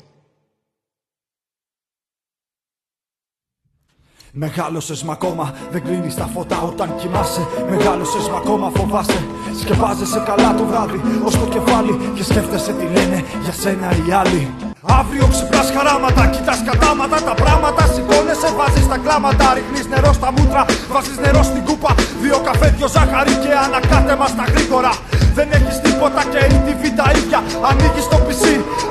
[4.33, 7.47] Μεγάλωσες μα ακόμα δεν κλείνεις τα φώτα όταν κοιμάσαι.
[7.71, 9.25] Μεγάλωσες μα ακόμα φοβάσαι.
[9.61, 14.64] Σκεπάζεσαι καλά το βράδυ ως το κεφάλι και σκέφτεσαι τι λένε για σένα οι άλλοι.
[14.87, 17.83] Αύριο ξυπνάς χαράματα, κοιτάς κατάματα τα πράγματα.
[17.95, 19.47] Σηκώνεσαι, βάζεις τα κλάματα.
[19.57, 21.91] Ρίχνεις νερό στα μούτρα, βάζεις νερό στην κούπα.
[22.23, 24.93] Δύο καφέ, δυο ζάχαρη και ανακάτεμα στα γρήγορα.
[25.37, 27.41] Δεν έχεις τίποτα και η TV τα ίδια.
[27.69, 28.45] Ανοίγεις το PC,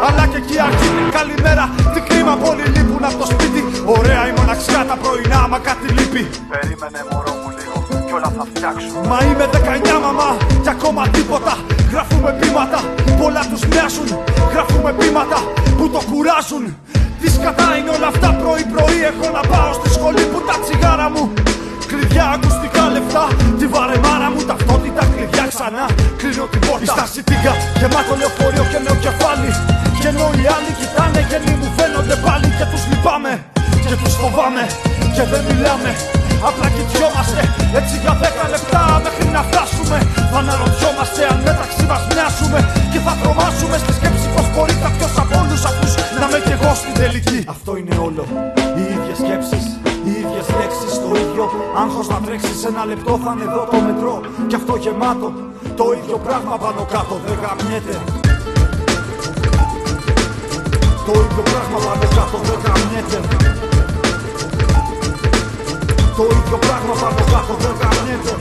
[0.08, 0.90] αλλά και εκεί αρχή.
[1.18, 3.62] Καλημέρα, τι κρίμα, πολύ λείπουν από το σπίτι.
[3.98, 6.24] Ωραία η μοναξιά τα πρωινά, μα κάτι λείπει.
[6.54, 7.74] Περίμενε μωρό μου λίγο
[8.14, 10.30] κι όλα θα φτιάξουν Μα είμαι 19 μαμά
[10.64, 11.54] και ακόμα τίποτα
[11.92, 12.80] Γράφουμε πείματα,
[13.20, 14.10] πολλά τους μοιάζουν
[14.54, 15.63] Γράφουμε πείματα που
[15.96, 16.66] το κουράζουν
[17.20, 21.08] Τι σκατά είναι όλα αυτά πρωί πρωί Έχω να πάω στη σχολή που τα τσιγάρα
[21.14, 21.24] μου.
[21.90, 23.26] Κλειδιά, ακουστικά λεφτά
[23.60, 25.86] Τη βαρεμάρα μου, ταυτότητα, κλειδιά ξανά.
[26.20, 26.84] Κλείνω την πόρτα.
[26.86, 29.52] Η στάση τίγκα, γεμάτο λεωφορείο και νέο κεφάλι.
[30.02, 32.48] Και ενώ οι άλλοι κοιτάνε γεννοί μου φαίνονται πάλι.
[32.58, 33.34] Και τους λυπάμαι
[33.88, 34.64] και τους φοβάμαι
[35.16, 35.92] και δεν μιλάμε
[36.50, 37.42] Απλά κοιτιόμαστε
[37.80, 39.98] έτσι για δέκα λεπτά μέχρι να φτάσουμε.
[40.32, 42.60] Θα αναρωτιόμαστε αν μεταξύ μας μοιάζουμε
[42.92, 46.72] Και θα τρομάσουμε στη σκέψη πως μπορεί κάποιος από όλους αυτούς Να με κι εγώ
[46.82, 47.40] στην τελική.
[47.56, 48.24] Αυτό είναι όλο,
[48.78, 49.66] οι ίδιες σκέψεις
[50.08, 51.46] οι ίδιες λέξεις, το ίδιο
[51.82, 52.60] άγχος να τρέξεις.
[52.70, 54.16] Ένα λεπτό θα είναι εδώ το μετρό.
[54.50, 55.28] Κι αυτό γεμάτο,
[55.80, 57.96] το ίδιο πράγμα πάνω κάτω δεν γαμιέται.
[61.08, 63.20] Το ίδιο πράγμα πάνω κάτω δεν γαμιέται
[66.18, 68.34] το ίδιο πράγμα πάνω κάτω δεν γαμιέται.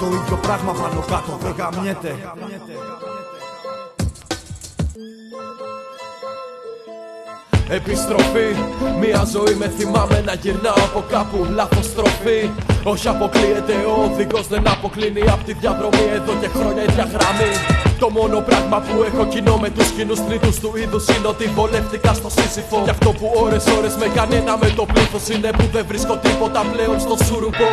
[0.00, 2.14] Το ίδιο πράγμα πάνω κάτω δεν γαμιέται.
[7.70, 8.48] Επιστροφή,
[9.00, 12.50] μια ζωή με θυμάμαι να γυρνάω από κάπου λάθος στροφή
[12.84, 18.08] Όχι αποκλείεται ο οδηγός δεν αποκλίνει από τη διαδρομή εδώ και χρόνια ίδια γραμμή το
[18.10, 22.30] μόνο πράγμα που έχω κοινό με τους κοινούς τρίτους του είδους είναι ότι βολεύτηκα στο
[22.36, 26.14] σύσυφο Γι' αυτό που ώρες ώρες με κανένα με το πλήθος είναι που δεν βρίσκω
[26.16, 27.70] τίποτα πλέον στο σουρουπό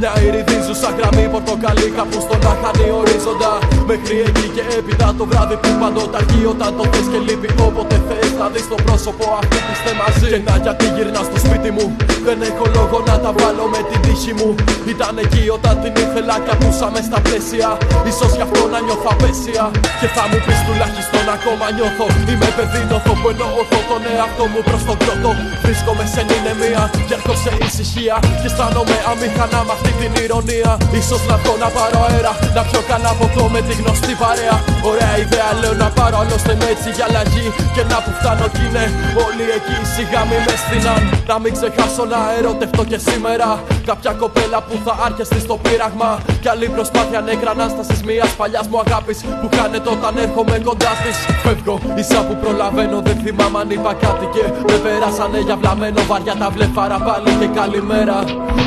[0.00, 3.52] μια ηριδίζουσα γραμμή πορτοκαλί κάπου στον άχανη ορίζοντα.
[3.90, 8.30] Μέχρι εκεί και έπειτα το βράδυ που παντοταρχεί όταν το θες και λείπει Όποτε θες
[8.40, 10.26] να δεις το πρόσωπο αυτή που είστε μαζί.
[10.32, 11.86] Και να γιατί γυρνάς στο σπίτι μου
[12.28, 14.48] Δεν έχω λόγο να τα βάλω με την τύχη μου.
[14.92, 17.68] Ήταν εκεί όταν την ήθελα και ακούσαμε στα πλαίσια.
[18.10, 19.64] Ίσως γι' αυτό να νιώθω απέσια.
[20.00, 22.06] Και θα μου πεις τουλάχιστον ακόμα νιώθω.
[22.30, 23.58] Είμαι παιδί νιώθω που εννοώ
[23.90, 25.30] τον εαυτό μου προς τον κρότο
[25.64, 28.16] Βρίσκομαι σε νηνεμία και έρχω σε ησυχία.
[28.40, 30.70] Και αισθάνομαι αμήχανα με αυτή την ηρωνία.
[31.00, 32.32] Ίσως να βγω να πάρω αέρα.
[32.56, 34.56] Να πιω κανένα ποτό με τη γνωστή παρέα.
[34.90, 37.46] Ωραία ιδέα λέω να πάρω άλλωστε με έτσι για αλλαγή.
[37.74, 38.84] Και να που φτάνω κι είναι
[39.26, 41.02] όλοι εκεί σιγά μη με στεινάν.
[41.30, 43.62] Να μην ξεχάσω να ερωτευτώ και σήμερα.
[43.86, 46.10] Κάποια κοπέλα που θα άρχεστη στο πείραγμα.
[46.40, 51.16] Κι άλλη προσπάθεια νεκρά ανάστασης μιας παλιάς μου αγάπης Που κάνετε όταν έρχομαι κοντά της.
[51.42, 56.34] Φεύγω ίσα που προλαβαίνω δεν θυμάμαι αν είπα κάτι Και με περάσανε για βλαμμένο βαριά
[56.34, 58.16] τα βλεφάρα πάλι και καλημέρα.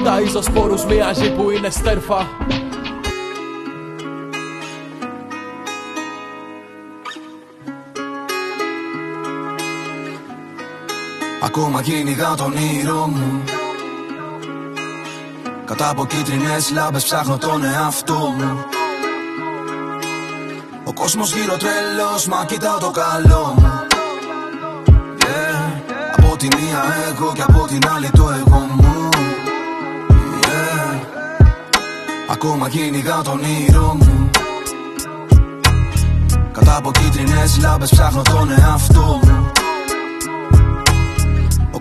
[0.04, 2.20] Τα σπόρους μοιάζει που είναι στέρφα
[11.48, 13.44] Ακόμα κυνηγάω τον ήρω μου.
[15.66, 18.66] Κατά από κίτρινες λάμπες ψάχνω τον εαυτό μου.
[20.84, 23.72] Ο κόσμος γύρω τρελός μα κοιτάω το καλό μου.
[25.20, 25.82] Yeah.
[26.18, 29.10] Από τη μία εγώ και από την άλλη το εγώ μου.
[30.42, 31.06] Yeah.
[32.32, 34.30] Ακόμα κυνηγάω τον ήρω μου.
[36.52, 39.47] Κατά από κίτρινες λάμπες ψάχνω τον εαυτό μου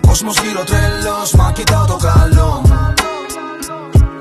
[0.07, 2.93] κόσμος γύρω τρελός Μα κοιτάω το καλό μου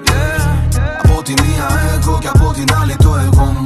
[0.07, 1.03] yeah.
[1.03, 3.65] Από τη μία εγώ και από την άλλη το εγώ μου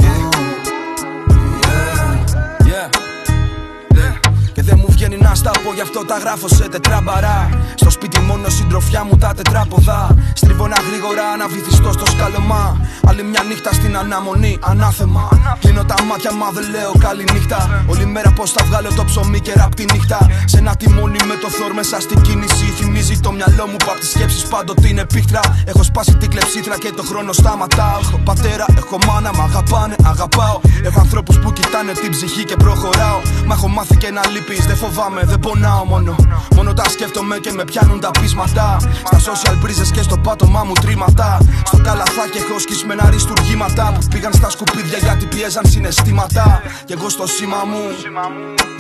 [5.40, 7.48] βγαίνει να στα πω γι' αυτό τα γράφω σε τετράμπαρα.
[7.74, 10.16] Στο σπίτι μόνο συντροφιά μου τα τετράποδα.
[10.35, 15.29] Στρίβω ένα γρήγορα να βυθιστώ στο σκαλωμά Άλλη μια νύχτα στην αναμονή, ανάθεμα.
[15.61, 17.85] Κλείνω τα μάτια μα δεν λέω καλή νύχτα.
[17.87, 20.18] Όλη μέρα πως θα βγάλω το ψωμί και ραπ τη νύχτα.
[20.44, 22.64] Σε ένα τιμόνι με το θόρ μέσα στην κίνηση.
[22.79, 25.40] Θυμίζει το μυαλό μου που απ' τις σκέψεις πάντοτε είναι πίχτρα.
[25.64, 27.98] Έχω σπάσει την κλεψίθρα και το χρόνο σταματάω.
[28.00, 30.61] Έχω πατέρα, έχω μάνα, μ' αγαπάνε, αγαπάω.
[30.85, 33.20] Έχω ανθρώπους που κοιτάνε την ψυχή και προχωράω.
[33.46, 36.14] Μα έχω μάθει και να λείπεις, δεν φοβάμαι, δεν πονάω μόνο.
[36.56, 38.76] Μόνο τα σκέφτομαι και με πιάνουν τα πείσματα.
[39.08, 44.32] Στα social breezes και στο πάτωμά μου τρίματα Στο καλαθάκι έχω σκισμένα αριστουργήματα Που πήγαν
[44.32, 46.62] στα σκουπίδια γιατί πιέζαν συναισθήματα.
[46.84, 47.82] Κι εγώ στο σήμα μου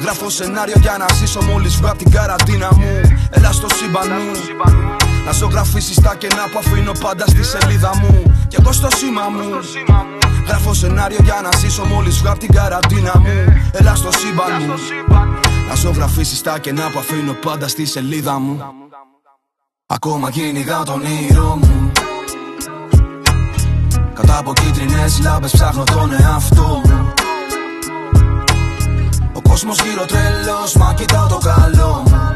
[0.02, 3.00] Γράφω σενάριο για να ζήσω μόλις βγω την καραντίνα μου.
[3.30, 4.30] Έλα στο σύμπαν μου
[5.26, 8.34] να ζωγραφίσεις τα κενά που αφήνω πάντα στη σελίδα μου.
[8.48, 9.48] Κι εγώ στο σήμα μου
[10.46, 13.62] Γράφω σενάριο για να ζήσω μόλις βγω την καραντίνα μου.
[13.72, 18.60] Έλα στο σύμπαν μου Να ζωγραφίσει τα κενά που αφήνω πάντα στη σελίδα μου.
[19.86, 21.90] Ακόμα κυνηγάω τον ήρω μου.
[24.14, 27.12] Κατά από κίτρινες λάμπες ψάχνω τον εαυτό μου.
[29.32, 32.34] Ο κόσμος γύρω τρελός, μα κοιτάω το καλό μου.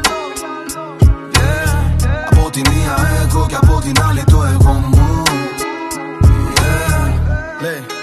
[1.33, 2.31] Yeah.
[2.31, 5.23] Από τη μία εγώ και από την άλλη το εγώ μου.
[7.61, 7.94] Yeah.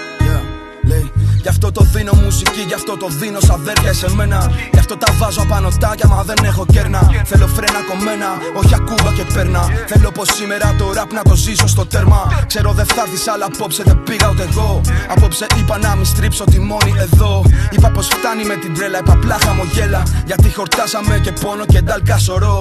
[1.63, 1.69] Λέει.
[1.69, 4.51] Γι' αυτό το δίνω μουσική, γι' αυτό το δίνω σαν αδέρφια σε μένα.
[4.73, 7.01] Γι' αυτό τα βάζω απάνω τάκια, μα δεν έχω κέρνα.
[7.25, 9.63] Θέλω φρένα κομμένα, όχι ακούμπα και παίρνα.
[9.87, 12.21] Θέλω πως σήμερα το ραπ να το ζήσω στο τέρμα.
[12.47, 14.81] Ξέρω δεν θα έρθεις, αλλά απόψε δεν πήγα ούτε εγώ.
[15.15, 17.43] Απόψε είπα να μην στρίψω τη μόνη εδώ.
[17.71, 20.03] Είπα πως φτάνει με την τρέλα, είπα πλά χαμογέλα.
[20.25, 22.57] Γιατί χορτάσαμε και πόνο και ντάλκα σωρό.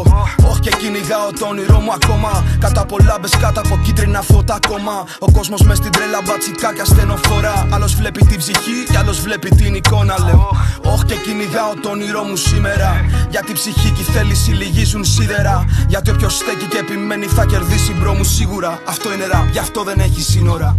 [0.50, 2.44] Όχι και κυνηγάω το όνειρό μου ακόμα.
[2.60, 4.94] Κατά πολλά μπε κάτω από κίτρινα φώτα ακόμα.
[5.18, 7.66] Ο κόσμος μες στην τρέλα μπατσικά και ασθενοφορά.
[7.74, 10.48] Άλλος βλέπει την ψυχή κι άλλος βλέπει την εικόνα λέω.
[10.83, 13.05] Όχι και κυνηγάω το όνειρό μου σήμερα.
[13.31, 15.64] Γιατί ψυχή και η θέληση λυγίζουν σίδερα.
[15.88, 18.81] Γιατί όποιος στέκει και επιμένει θα κερδίσει bro μου σίγουρα.
[18.88, 20.76] Αυτό είναι ραπ, γι' αυτό δεν έχει σύνορα.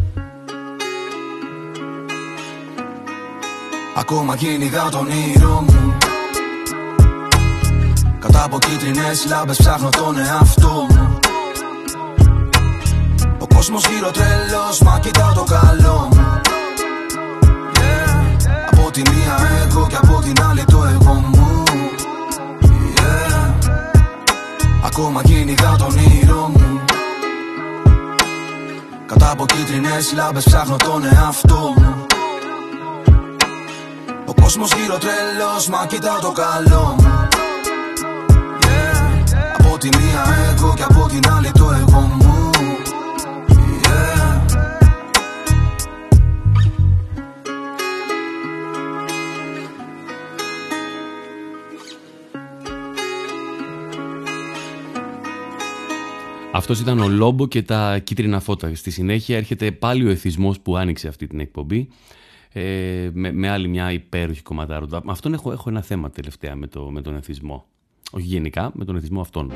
[3.98, 5.98] Ακόμα κυνηγάω τον όνειρό μου.
[8.20, 11.20] Κατά από κίτρινες λάμπες ψάχνω τον εαυτό μου.
[13.40, 16.43] Ο κόσμος γύρω τρελός μα κοιτάω το καλό μου
[18.94, 21.64] τη μία εγώ και από την άλλη το εγώ μου.
[22.96, 23.68] Yeah.
[24.86, 26.82] Ακόμα κυνηγά τον ήρω μου.
[29.06, 32.06] Κατά από κίτρινες λάμπες ψάχνω τον εαυτό μου.
[34.26, 37.28] Ο κόσμος γύρω τρελός μα κοιτάω το καλό μου.
[38.62, 39.60] Yeah.
[39.60, 42.23] Από τη μία εγώ και από την άλλη το εγώ μου
[56.64, 58.76] Αυτός ήταν ο Λόμπο και τα κίτρινα φώτα.
[58.76, 61.88] Στη συνέχεια έρχεται πάλι ο εθισμός που άνοιξε αυτή την εκπομπή
[62.54, 64.88] ε, με, με άλλη μια υπέροχη κομματάρο.
[64.90, 67.66] Με αυτόν έχω, έχω ένα θέμα τελευταία με, το, με τον εθισμό.
[68.12, 69.52] Όχι γενικά, με τον εθισμό αυτόν.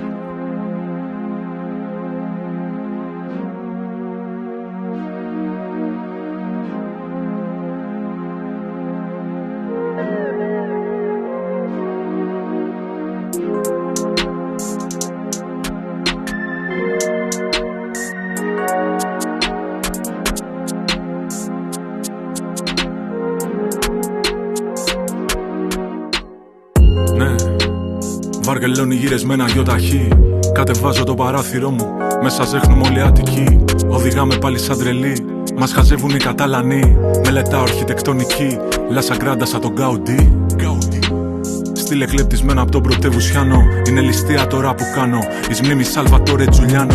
[29.27, 30.07] Βαργελώνει γυρεσμένα ταχύ
[30.53, 31.87] Κατεβάζω το παράθυρό μου,
[32.23, 33.63] μέσα ζέχνουμε όλοι άτικοι.
[33.87, 35.25] Οδηγάμε πάλι σαν τρελή,
[35.57, 36.97] μας χαζεύουν οι Καταλανοί.
[37.25, 38.57] Μελετάω αρχιτεκτονική,
[38.89, 40.29] λάσα γκράντα σαν τον Γκάουντι.
[41.73, 43.63] Στείλε κλεπτισμένα από τον πρωτεύουσιάνο.
[43.87, 45.19] Είναι ληστεία τώρα που κάνω.
[45.49, 46.93] Εις μνήμη Σαλβατόρε Τζουλιάνο.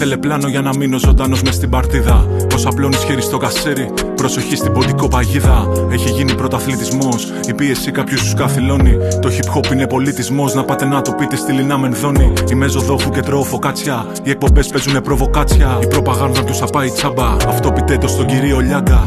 [0.00, 2.26] Ήθελε πλάνο για να μείνω ζωντανό μες στην παρτίδα.
[2.48, 5.68] Πώς απλώνεις χέρι στο κασέρι, προσοχή στην ποντικό παγίδα.
[5.90, 8.96] Έχει γίνει πρωταθλητισμός, η πίεση κάποιους τους καθυλώνει.
[9.20, 12.32] Το hip hop είναι πολιτισμός, να πάτε να το πείτε στη λινά μενδώνει.
[12.50, 14.06] Η μεζοδόχου και τρώω φωκάτσια.
[14.22, 15.78] Οι εκπομπές παίζουν προβοκάτσια.
[15.82, 17.36] Η προπαγάνδα τους θα πάει τσάμπα.
[17.48, 19.04] Αυτό πιτέτο στον κυρίο Λιάγκα.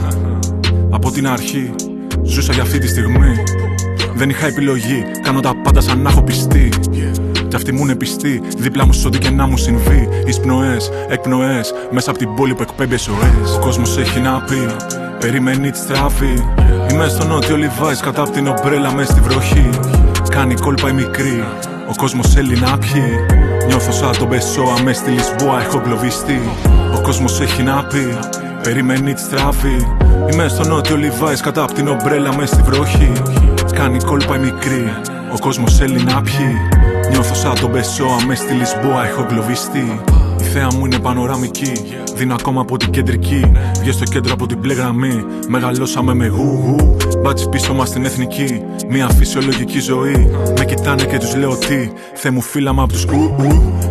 [0.89, 1.73] Από την αρχή,
[2.23, 3.43] ζούσα για αυτή τη στιγμή.
[4.15, 6.69] Δεν είχα επιλογή, κάνω τα πάντα σαν να έχω πιστεί.
[7.63, 10.09] Κι αυτή μου είναι πιστή, δίπλα μου ό,τι και να μου συμβεί.
[10.25, 10.77] Εισπνοέ,
[11.09, 13.31] εκπνοέ, μέσα από την πόλη που εκπέμπει εσωέ.
[13.55, 14.75] Ο κόσμος έχει να πει,
[15.19, 16.33] περιμένει τη στράφη.
[16.91, 19.69] Είμαι στο νότιο Λιβάης, κατά από την ομπρέλα μες στη βροχή.
[20.29, 21.43] Κάνει κόλπα η μικρή,
[21.89, 23.13] ο κόσμος θέλει να πιει.
[23.67, 26.41] Νιώθω σαν τον Πεσόα μες στη Λισβόα, έχω εγκλωβιστεί.
[26.97, 28.17] Ο κόσμος έχει να πει,
[28.63, 29.87] περιμένει τη στράφη.
[30.31, 33.11] Είμαι στο νότιο Λιβάης, κατά από την ομπρέλα μες στη βροχή.
[33.73, 34.93] Κάνει κόλπα η μικρή,
[35.33, 36.57] ο κόσμος θέλει να πιει.
[37.13, 40.01] Νιώθω σαν τον Πεσόα μες στη Λισμπόα, έχω εγκλωβιστεί.
[40.39, 41.71] Η θέα μου είναι πανοραμική.
[42.15, 43.51] Δίνω ακόμα από την κεντρική.
[43.79, 45.23] Βγες στο κέντρο από την μπλε γραμμή.
[45.47, 46.97] Μεγαλώσαμε με γουγου.
[47.21, 48.61] Μπάτσι πίσω μας στην εθνική.
[48.89, 50.31] Μια φυσιολογική ζωή.
[50.57, 51.91] Με κοιτάνε και τους λέω τι.
[52.13, 53.35] Θε μου φύλαμα από τους ου.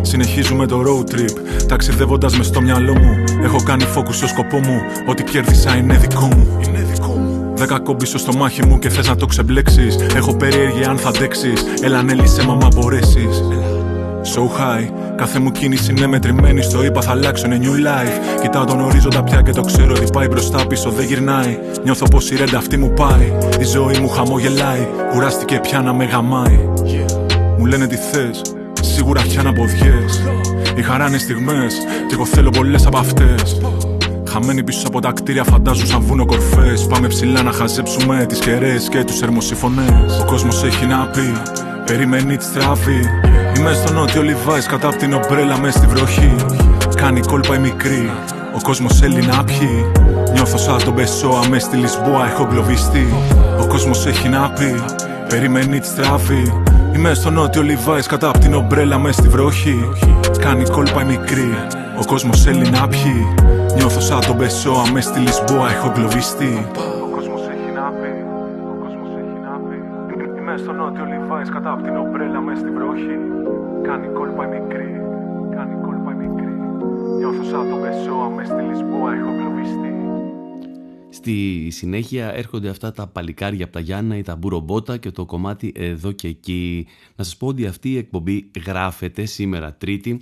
[0.01, 1.65] Συνεχίζουμε το road trip.
[1.67, 3.23] Ταξιδεύοντας μες στο μυαλό μου.
[3.43, 4.81] Έχω κάνει focus στο σκοπό μου.
[5.07, 6.59] Ό,τι κέρδισα είναι δικό μου.
[7.65, 9.95] Δέκα κόμπισο στο μάχη μου και θες να το ξεμπλέξεις.
[10.15, 11.63] Έχω περίεργη αν θα αντέξεις.
[11.81, 13.43] Έλα, ανέλησε μα, μα μπορέσεις.
[14.35, 16.61] So high, κάθε μου κίνηση είναι μετρημένη.
[16.61, 18.41] Στο είπα θα αλλάξω, είναι new life.
[18.41, 21.57] Κοιτάω τον ορίζοντα πια και το ξέρω ότι πάει μπροστά πίσω, δεν γυρνάει.
[21.83, 23.33] Νιώθω πως η ρέντα αυτή μου πάει.
[23.59, 24.87] Η ζωή μου χαμογελάει.
[25.11, 26.59] Κουράστηκε πια να με γαμάει.
[27.57, 28.41] Μου λένε τι θες,
[28.81, 30.05] σίγουρα πια να μποδιέ.
[30.75, 31.73] Οι χαρά είναι στιγμές,
[32.07, 33.61] και εγώ θέλω πολλές από αυτές.
[34.33, 36.87] Χαμένοι πίσω από τα κτίρια φαντάζουν σαν βούνο κορφές.
[36.87, 40.05] Πάμε ψηλά να χαζέψουμε τις κεραίες και τους θερμοσυφωνέ.
[40.21, 41.33] Ο κόσμος έχει να πει,
[41.85, 43.01] περιμένει τη στράφη.
[43.57, 46.35] Είμαι στο νότιο Λιβάης κατά από την ομπρέλα μες στη βροχή.
[46.95, 48.11] Κάνει κόλπα η μικρή,
[48.55, 49.91] ο κόσμος θέλει να πιει.
[50.33, 53.07] Νιώθω σαν τον Πεσόα μες στη Λισμπόα, έχω γκλωβιστεί.
[53.61, 54.83] Ο κόσμος έχει να πει,
[55.29, 56.51] περιμένει τη στράφη.
[56.95, 59.89] Είμαι στο νότιο Λιβάης κατά από την ομπρέλα μες στη βροχή.
[60.39, 61.53] Κάνει κόλπα η μικρή,
[61.99, 63.27] ο κόσμος θέλει να πιει.
[63.75, 66.53] Νιώθω σαν τον Πεσόα μες στη Λισμπόα, έχω γκλωβιστεί.
[67.05, 68.11] Ο κόσμος έχει να πει,
[68.71, 69.77] ο κόσμος έχει να πει.
[70.39, 73.17] Είμαι στο νότιο Λιβάης κατά από την ομπρέλα μες στη βροχή.
[73.83, 74.91] Κάνει κόλπα η μικρή,
[75.55, 76.53] κάνει κόλπα η μικρή.
[77.17, 79.91] Νιώθω σαν τον Πεσόα μες στη Λισμπόα, έχω γκλωβιστεί.
[81.09, 85.71] Στη συνέχεια έρχονται αυτά τα παλικάρια από τα Γιάννα ή τα μπουρομπότα και το κομμάτι
[85.75, 86.87] εδώ και εκεί.
[87.15, 90.21] Να σας πω ότι αυτή η εκπομπή γράφεται σήμερα Τρίτη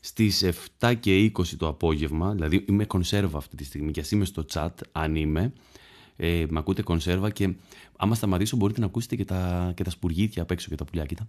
[0.00, 0.44] στις
[0.80, 4.44] 7 και 20 το απόγευμα, δηλαδή είμαι κονσέρβα αυτή τη στιγμή και ας είμαι στο
[4.52, 5.52] chat αν είμαι,
[6.16, 7.54] ε, με ακούτε κονσέρβα και
[7.96, 11.06] άμα σταματήσω μπορείτε να ακούσετε και τα, και τα σπουργίτια απ' έξω και τα πουλιά,
[11.06, 11.28] κοίτα.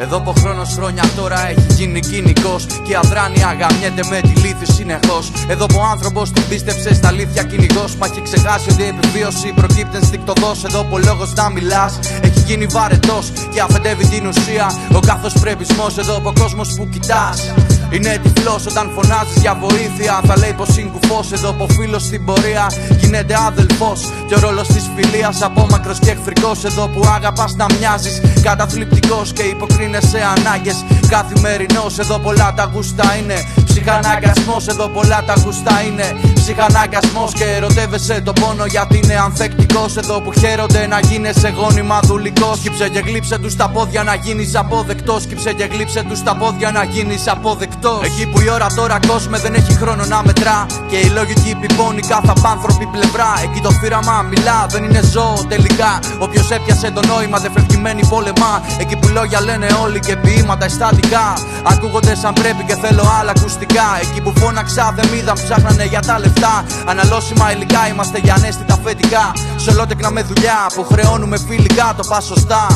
[0.00, 4.28] Εδώ που ο χρόνο χρόνια τώρα έχει γίνει κοινικός και η αδράνεια γαμιέται με τη
[4.40, 5.32] λύθη συνεχώς.
[5.48, 7.96] Εδώ που ο άνθρωπος την πίστεψε στα αλήθεια κυνηγός.
[7.96, 10.64] Μα έχει ξεχάσει ότι η επιβίωση προκύπτει ενστικτοδός.
[10.64, 14.72] Εδώ που ο λόγος να μιλάς έχει γίνει βαρετός και αφεντεύει την ουσία.
[14.94, 17.52] Ο κάθε πρεπισμό εδώ που ο κόσμος που κοιτάς.
[17.90, 20.20] Είναι τυφλός όταν φωνάζεις για βοήθεια.
[20.26, 22.66] Θα λέει πως είναι κουφό εδώ που ο φίλος στην πορεία
[23.00, 24.00] γίνεται άδελφος.
[24.28, 26.64] Και ο ρόλος της φιλίας απόμακρο και εχθρικός.
[26.64, 30.84] Εδώ που αγαπάς να μοιάζεις καταθλιπτικός και υποκρίνεσαι ανάγκες.
[31.08, 33.34] Καθημερινός εδώ πολλά τα γούστα είναι.
[33.68, 36.16] Ψυχαναγκασμός εδώ πολλά τα γούστα είναι.
[36.34, 39.96] Ψυχαναγκασμός και ερωτεύεσαι το πόνο γιατί είναι ανθεκτικός.
[39.96, 42.58] Εδώ που χαίρονται να γίνεσαι γόνιμα δουλικός.
[42.58, 45.26] Κύψε και γλύψε τους τα πόδια να γίνεις αποδεκτός.
[45.26, 48.00] Κύψε και γλύψε τους τα πόδια να γίνεις αποδεκτός.
[48.04, 50.66] Εκεί που η ώρα τώρα κόσμε δεν έχει χρόνο να μετρά.
[50.90, 53.30] Και η λογική πιπώνει κάθε απάνθρωπη πλευρά.
[53.42, 55.98] Εκεί το θύραμα μιλά, δεν είναι ζώο τελικά.
[56.18, 58.62] Όποιος έπιασε το νόημα δεν φρευκημένη πόλεμα.
[58.78, 61.38] Εκεί που λόγια λένε όλοι και ποίηματα αισθαντικά.
[61.62, 63.66] Ακούγονται σαν πρέπει και θέλω άλλα ακουστικά.
[64.02, 66.64] Εκεί που φώναξα δεν μ' ψάχνανε για τα λεφτά.
[66.86, 69.32] Αναλώσιμα υλικά είμαστε για ανέστητα φετικά.
[69.56, 72.66] Σε ολότεκνα με δουλειά που χρεώνουμε φιλικά το πας σωστά.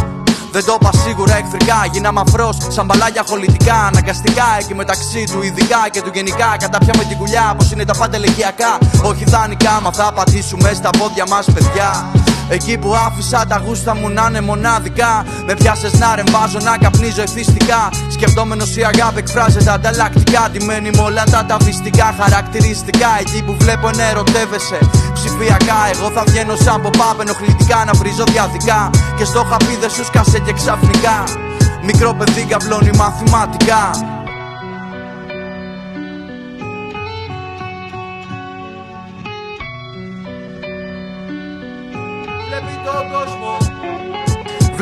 [0.52, 1.86] Δεν το είπα σίγουρα εχθρικά.
[1.92, 3.74] Γίνα μαφρό σαν μπαλάκια χολητικά.
[3.74, 6.56] Αναγκαστικά εκεί μεταξύ του ειδικά και του γενικά.
[6.58, 8.78] Κατά με την κουλιά, πως είναι τα πάντα ηλικιακά.
[9.02, 11.90] Όχι δανεικά, μα θα πατήσουμε στα πόδια μας, παιδιά.
[12.48, 15.24] Εκεί που άφησα τα γούστα μου να είναι μοναδικά.
[15.46, 17.90] Με πιάσες να ρεμβάζω, να καπνίζω ευθυστικά.
[18.10, 20.48] Σκεπτόμενο η αγάπη εκφράζεται ανταλλακτικά.
[20.50, 23.10] Ντυμένη με όλα τα ταβιστικά χαρακτηριστικά.
[23.20, 24.78] Εκεί που βλέπω να ερωτεύεσαι
[25.12, 25.80] ψηφιακά.
[25.94, 28.90] Εγώ θα βγαίνω σαν pop-up ενοχλητικά να βρίζω διαδικά.
[29.16, 31.24] Και στο χαπί δεν σου σκάσε και ξαφνικά.
[31.82, 33.90] Μικρό παιδί καβλώνει μαθηματικά.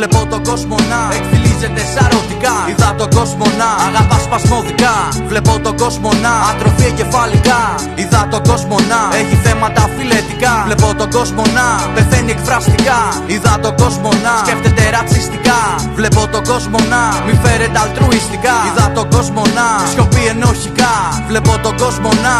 [0.01, 2.55] Βλέπω τον κόσμο να εκφυλίζεται σαρωτικά.
[2.71, 4.95] Είδα τον κόσμο να αγαπά σπασμωδικά.
[5.31, 7.61] Βλέπω τον κόσμο να ατροφεί εγκεφαλικά.
[8.01, 10.53] Είδα τον κόσμο να έχει θέματα φιλετικά.
[10.69, 12.99] Βλέπω τον κόσμο να πεθαίνει εκφραστικά.
[13.33, 15.61] Είδα τον κόσμο να σκέφτεται ρατσιστικά.
[15.99, 18.55] Βλέπω τον κόσμο να μη φέρεται αλτρουιστικά.
[18.69, 20.95] Είδα τον κόσμο να σιωπεί ενοχικά.
[21.31, 22.37] Βλέπω τον κόσμο να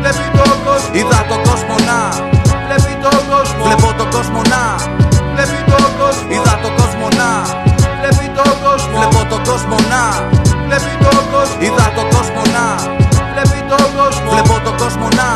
[0.00, 0.92] βλέπει τον κόσμο.
[0.98, 1.98] Είδα τον κόσμο να
[2.66, 3.62] βλέπει τον κόσμο.
[3.66, 4.62] Βλέπω τον κόσμο να
[5.34, 6.28] βλέπει τον κόσμο.
[6.34, 6.89] Είδα τον κόσμο
[7.20, 7.30] να
[7.98, 8.96] βλέπει τον κόσμο.
[8.98, 10.02] Βλέπω τον κόσμο να
[10.66, 11.58] βλέπει τον κόσμο.
[11.66, 12.66] Είδα τον κόσμο να
[13.32, 14.30] βλέπει τον κόσμο.
[14.34, 15.28] Βλέπω τον κόσμο να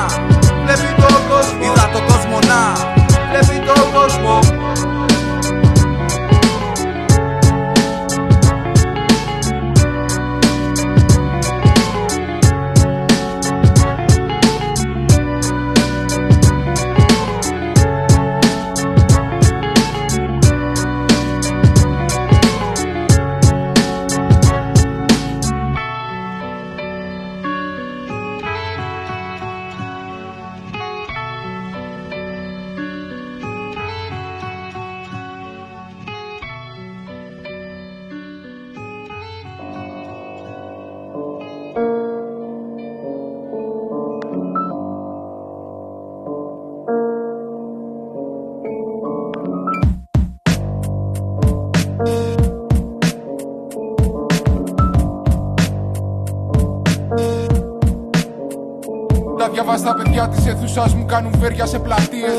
[60.25, 62.39] Μα τα παιδιά της αίθουσα μου κάνουν βέρια σε πλατείες.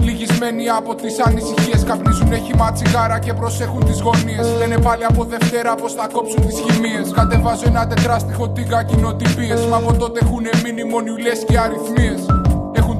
[0.00, 1.84] Λυγισμένοι από τις ανησυχίες.
[1.84, 4.46] Καπνίζουν χυμά τσιγάρα και προσέχουν τις γωνίες.
[4.58, 7.10] Λένε πάλι από Δευτέρα πως θα κόψουν τις χημίες.
[7.10, 9.66] Κατεβάζω ένα τετράστιχο τίγκα κοινοτυπίες.
[9.66, 12.37] Μα από τότε έχουν μείνει μονιουλέ και αριθμίες.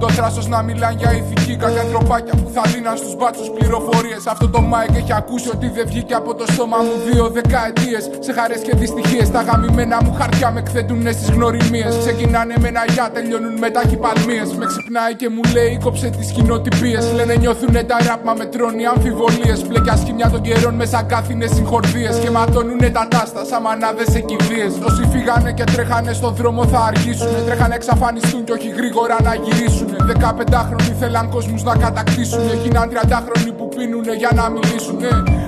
[0.01, 1.57] Έχουν το θράσος να μιλάνε για ηθική.
[1.57, 4.27] Κάτι ανθρωπάκια που θα δίναν στους μπάτσους πληροφορίες.
[4.27, 8.03] Αυτό το Μάικ έχει ακούσει ότι δεν βγήκε από το στόμα μου δύο δεκαετίες.
[8.27, 9.31] Σε χαρές και δυστυχίες.
[9.31, 11.93] Τα γαμημένα μου χαρτιά με εκθέτουν στις γνωριμίες.
[12.05, 14.45] Ξεκινάνε με ένα γεια, τελειώνουν με τα χυπαλμίε.
[14.59, 17.05] Με ξυπνάει και μου λέει κόψε τις κοινοτυπίες.
[17.15, 19.59] Λένε νιώθουνε τα ραπ, μα με τρώνει αμφιβολίες.
[19.67, 22.19] Μπλεκιά σκηνιά των καιρών μέσα κάθινε συγχορδίες.
[22.23, 24.73] Και ματώνουνε τα τάστα σαν μανάδες σε κηδείες.
[24.89, 27.29] Όσοι φύγανε και τρέχανε στον δρόμο θα αργήσουν.
[27.47, 29.88] Τρέχανε εξαφανιστούν και όχι γρήγορα να γυρίσουν.
[29.97, 32.49] 15χρονοι θέλαν κόσμους να κατακτήσουν.
[32.49, 34.99] Έγιναν 30χρονοι που πίνουνε για να μιλήσουν.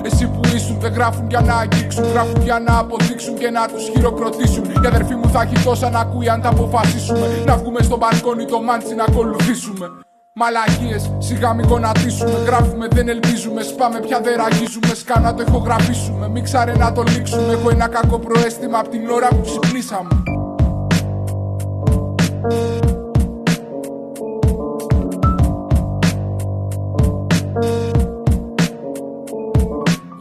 [0.03, 2.03] Εσύ που ήσουν δεν γράφουν για να αγγίξουν.
[2.13, 4.63] Γράφουν για να αποδείξουν και να τους χειροκροτήσουν.
[4.63, 7.27] Η αδερφή μου θα έχει τόσα να ακούει αν τα αποφασίσουμε.
[7.45, 9.85] Να βγούμε στο μπαλκόνι το μάντσι να ακολουθήσουμε.
[10.33, 12.37] Μαλακίες, σιγά μην γονατίσουμε.
[12.45, 13.61] Γράφουμε, δεν ελπίζουμε.
[13.61, 14.93] Σπάμε πια δεν ραγίζουμε.
[14.95, 16.29] Σκάνα το ηχογραφήσουμε.
[16.29, 17.51] Μην ξάρε να το λήξουμε.
[17.51, 20.09] Έχω ένα κακό προέστημα από την ώρα που ξυπνήσαμε.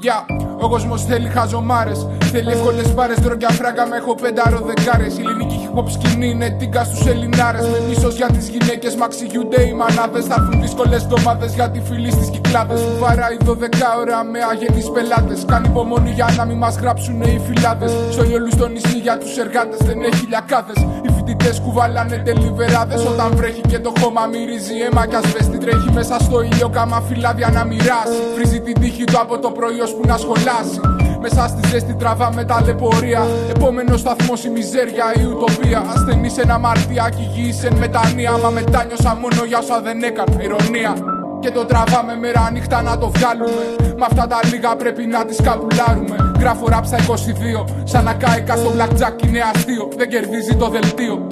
[0.03, 0.27] Γεια,
[0.61, 2.07] ο κόσμος θέλει χαζομάρες.
[2.33, 5.19] Θέλει εύκολες μπάρες, ντρόγκια φράγκα με έχω πεντάρο δεκάρες.
[5.19, 7.63] Η ελληνική hip hop σκηνή είναι τίγκα στους Ελληνάρες.
[7.69, 10.21] Με μίσος για τις γυναίκες, μα ξηγούνται οι μανάδε.
[10.21, 12.81] Θα έρθουν δύσκολες εβδομάδε για τη φίλη στις κυκλάδες.
[12.81, 15.45] Που βαράει 12 ώρα με αγενείς πελάτες.
[15.45, 17.93] Κάνει υπομονή για να μην μας γράψουν οι φυλάδες.
[18.11, 20.77] Στο λιόλου στο νησί για τους εργάτες δεν έχει λιακάδες.
[21.05, 23.05] Οι φοιτητές κουβαλάνε τελιβεράδες.
[23.05, 27.49] Όταν βρέχει και το χώμα μυρίζει αίμα κι ασβέστη τρέχει μέσα στο ήλιο κάμα φυλάδια
[27.49, 28.21] να μοιράσει.
[28.35, 30.81] Βρίζει την τύχη του από το πρωί που να σχολάσει.
[31.21, 33.23] Μέσα στη ζέστη τραβάμε ταλαιπωρία.
[33.55, 35.81] Επόμενο σταθμό η μιζέρια, η ουτοπία.
[35.95, 38.33] Ασθενή ένα μαρτιάκι, γη εν μετανία.
[38.43, 40.43] Μα μετάνιωσα μόνο για όσα δεν έκανα.
[40.43, 40.93] Ηρωνία.
[41.41, 43.65] Και το τραβάμε μέρα νύχτα να το βγάλουμε.
[43.99, 46.30] Με αυτά τα λίγα πρέπει να τις καπουλάρουμε.
[46.41, 47.65] Γράφω ραπ στα 22.
[47.85, 49.89] Σαν να κάηκα στο blackjack είναι αστείο.
[49.97, 51.27] Δεν κερδίζει το δελτίο.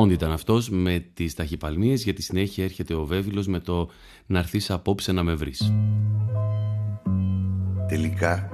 [0.00, 3.88] Ο Σπόντ ήταν αυτός με τις ταχυπαλμίες για τη συνέχεια έρχεται ο Βέβυλος με το
[4.26, 5.72] «Να έρθεις απόψε να με βρεις».
[7.88, 8.48] Τελικά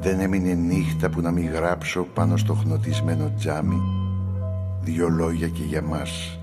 [0.00, 3.80] δεν έμεινε νύχτα που να μην γράψω πάνω στο χνοτισμένο τζάμι
[4.80, 6.38] δύο λόγια και για μας.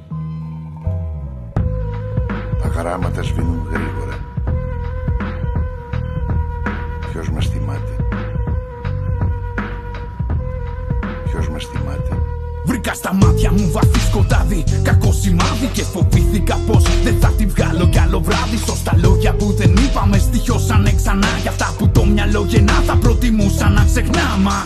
[2.62, 4.26] Τα γράμματα σβήνουν γρήγορα.
[7.12, 7.61] Ποιος μας θυμάται.
[12.82, 14.64] Βρήκα στα μάτια μου βαθύ σκοτάδι.
[14.84, 18.58] Κακό σημάδι και φοβήθηκα πως δεν θα τη βγάλω κι άλλο βράδυ.
[18.66, 21.32] Σωστά λόγια που δεν είπαμε στοιχιώσανε ξανά.
[21.42, 24.60] Για αυτά που το μυαλό γεννά θα προτιμούσα να ξεχνά Μα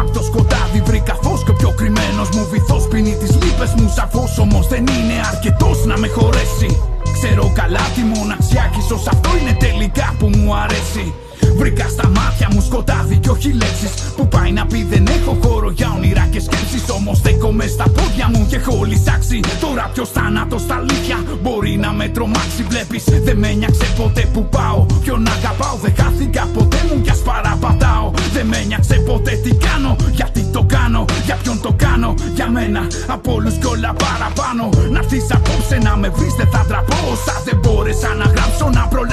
[0.00, 3.92] απ' το σκοτάδι βρήκα φως και ο πιο κρυμμένος μου βυθός Πίνει τις λύπες μου.
[3.96, 6.70] Σαφώς όμως δεν είναι αρκετός να με χωρέσει.
[7.16, 11.14] Ξέρω καλά τη μοναξιά κι ίσως αυτό είναι τελικά που μου αρέσει
[11.56, 13.92] Βρήκα στα μάτια μου σκοτάδι και όχι λέξεις.
[14.16, 16.84] Που πάει να πει δεν έχω χώρο για όνειρα και σκέψεις.
[16.90, 19.40] Όμως στέκομαι στα πόδια μου και έχω λυσάξει.
[19.60, 22.62] Τώρα ποιος θάνατος στα αλήθεια μπορεί να με τρομάξει.
[22.68, 24.86] Βλέπεις δεν με νοιάξε ποτέ που πάω.
[25.02, 28.10] Ποιον αγαπάω δεν χάθηκα ποτέ μου κι ας παραπατάω.
[28.32, 29.96] Δεν με νοιάξε ποτέ τι κάνω.
[30.12, 32.14] Γιατί το κάνω, για ποιον το κάνω.
[32.34, 34.64] Για μένα από όλους κι όλα παραπάνω.
[34.90, 36.96] Να έρθεις απόψε να με βρεις δεν θα τραπώ.
[37.12, 39.11] Όσα δεν μπόρεσα να γράψω να προλάβω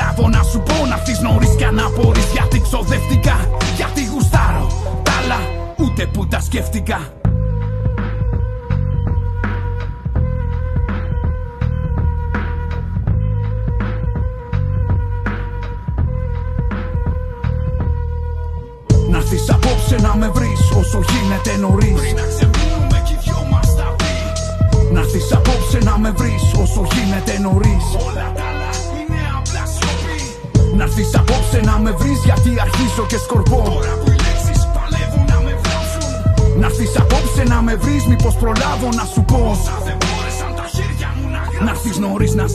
[6.89, 7.18] τα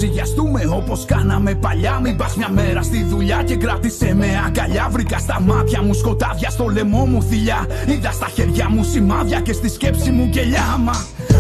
[0.05, 2.01] νωρίς να ζυγιαστούμε όπως κάναμε παλιά.
[2.03, 4.89] Μην πας μια μέρα στη δουλειά και κράτησε με αγκαλιά.
[4.91, 7.67] Βρήκα στα μάτια μου σκοτάδια, στο λαιμό μου θηλιά.
[7.87, 10.93] Είδα στα χέρια μου σημάδια και στη σκέψη μου κελιά Μα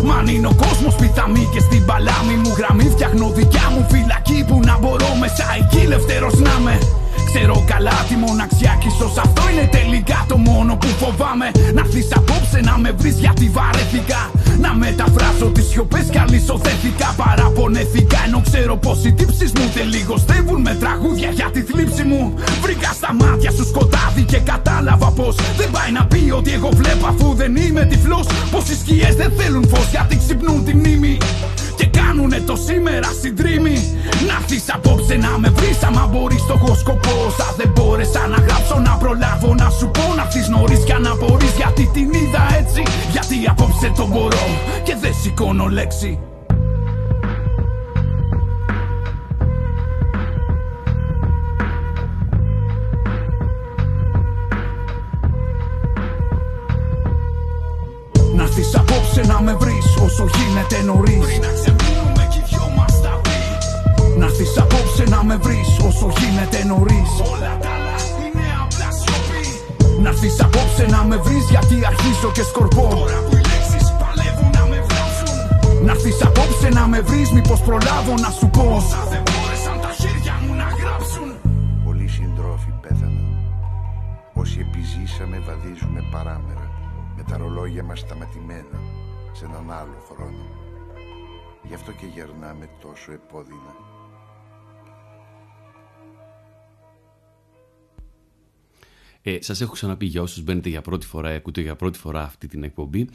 [0.04, 2.88] Μα αν είναι ο κόσμος πιθαμή και στην παλάμη μου γραμμή.
[2.88, 6.78] Φτιάχνω δικιά μου φυλακή που να μπορώ μέσα εκεί ελευθερός να με
[7.34, 11.50] Ξέρω καλά τη μοναξιά κι ίσως αυτό είναι τελικά το μόνο που φοβάμαι.
[11.74, 14.30] Να έρθεις απόψε να με βρεις γιατί βαρέθηκα.
[14.60, 20.74] Να μεταφράσω τις σιωπές κι αλυσοθέθηκα Παραπονέθηκα ενώ ξέρω πως οι τύψεις μου τελιγοστεύουν με
[20.74, 22.34] τραγούδια για τη θλίψη μου.
[22.62, 27.06] Βρήκα στα μάτια σου σκοτάδι και κατάλαβα πως Δεν πάει να πει ότι εγώ βλέπω
[27.06, 28.26] αφού δεν είμαι τυφλός.
[28.50, 31.18] Πως οι σκιές δεν θέλουν φως γιατί ξυπνούν τη μνήμη
[31.76, 33.76] και κάνουνε το σήμερα συντρίμη.
[34.26, 37.16] Να έρθεις απόψε να με βρεις άμα μπορείς το έχω σκοπό.
[37.38, 40.14] Σα δεν μπόρεσα να γράψω να προλάβω να σου πω.
[40.16, 42.82] Να έρθεις νωρίς κι αν απορείς γιατί την είδα έτσι.
[43.12, 44.46] Γιατί απόψε το μπορώ
[44.84, 46.18] και δεν σηκώνω λέξη.
[58.36, 61.24] Να έρθεις απόψε να με βρεις όσο γίνεται νωρίς.
[61.26, 63.38] Πριν να ξεμείνουμε κι οι δυο μας τα πει.
[64.20, 67.10] Να έρθεις απόψε να με βρεις όσο γίνεται νωρίς.
[67.32, 69.44] Όλα τα άλλα είναι απλά σιωπή.
[70.02, 72.86] Να έρθεις απόψε να με βρεις γιατί αρχίζω και σκορπώ.
[73.00, 75.38] Τώρα που οι λέξεις παλεύουν να με βλάψουν
[75.86, 78.64] Να έρθεις απόψε να με βρεις μήπως προλάβω να σου πω.
[78.80, 81.28] Όσα δεν μπόρεσαν τα χέρια μου να γράψουν.
[81.84, 83.28] Πολλοί συντρόφοι πέθαναν.
[84.42, 86.66] Όσοι επιζήσαμε βαδίζουμε παράμερα
[87.16, 88.78] με τα ρολόγια μας σταματημένα
[89.44, 90.44] σε έναν άλλο χρόνο.
[91.62, 93.74] Γι' αυτό και γερνάμε τόσο επώδυνα.
[99.22, 102.22] Ε, σας έχω ξαναπεί για όσους μπαίνετε για πρώτη φορά ή ακούτε για πρώτη φορά
[102.22, 103.08] αυτή την εκπομπή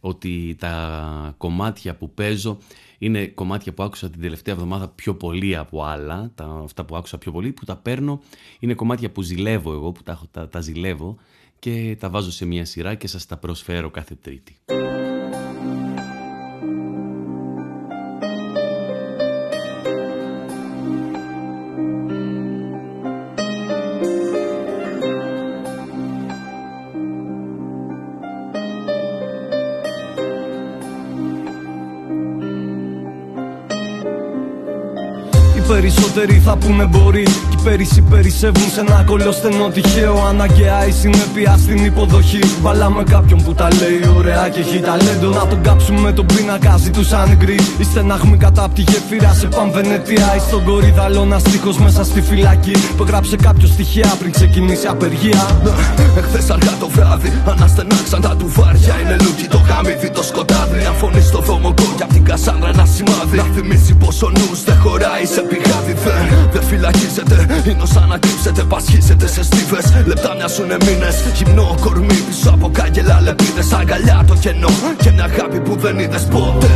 [0.00, 2.58] ότι τα κομμάτια που παίζω
[2.98, 7.18] είναι κομμάτια που άκουσα την τελευταία εβδομάδα πιο πολύ από άλλα, τα, αυτά που άκουσα
[7.18, 8.20] πιο πολύ, που τα παίρνω,
[8.58, 11.16] είναι κομμάτια που ζηλεύω εγώ, που τα, έχω- τα, τα ζηλεύω
[11.58, 14.56] και τα βάζω σε μια σειρά και σας τα προσφέρω κάθε τρίτη.
[35.86, 37.22] Περισσότεροι θα πούνε μπορεί.
[37.22, 43.42] Κι οι πέρυσι περισσεύουν σε ένα κολοστενό τυχαίο Αναγκαία η συνέπεια στην υποδοχή Βάλαμε κάποιον
[43.42, 47.58] που τα λέει ωραία και έχει ταλέντο Να τον κάψουμε τον πίνακα ζητούσαν οι γκρι
[47.78, 52.20] Η στεναγμή κατά απ' τη γεφύρα σε Παμβενετία Ή στον κορυδαλό ένα στίχος μέσα στη
[52.20, 55.46] φυλακή Που έγραψε κάποιο στοιχεία πριν ξεκινήσει απεργία
[56.16, 58.94] Εχθές αργά το βράδυ αναστενάξαν τα τουβάρια.
[59.02, 60.78] Είναι λούκι το γάμιδι το σκοτάδι.
[60.78, 63.36] Μια φωνή στο δρόμο κόκκι απ' την Κασάνδρα ένα σημάδι.
[63.36, 65.92] Να θυμίσει πω ο νους δεν χωράει σε πηγάδι.
[66.04, 67.36] Δεν, δεν φυλακίζεται.
[67.64, 68.62] Είναι σαν να κρύψετε.
[68.62, 69.86] Πασχίζετε σε στίβες.
[70.06, 71.16] Λεπτά μοιάζουνε μήνες.
[71.34, 73.72] Γυμνό κορμί πίσω από κάγκελα λεπίδες.
[73.72, 74.68] Αγκαλιά το κενό.
[75.02, 76.66] Και μια αγάπη που δεν είδες ποτέ.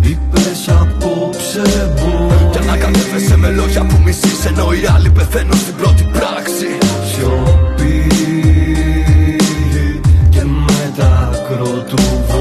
[0.00, 6.02] Είπες απόψε μπορεί Και ανακατεύεσαι με λόγια που μισείς Ενώ οι άλλοι πεθαίνουν στην πρώτη
[6.12, 6.78] πράξη
[7.12, 8.06] Σιωπή
[10.30, 11.96] και μέτακρο του
[12.28, 12.37] βόλου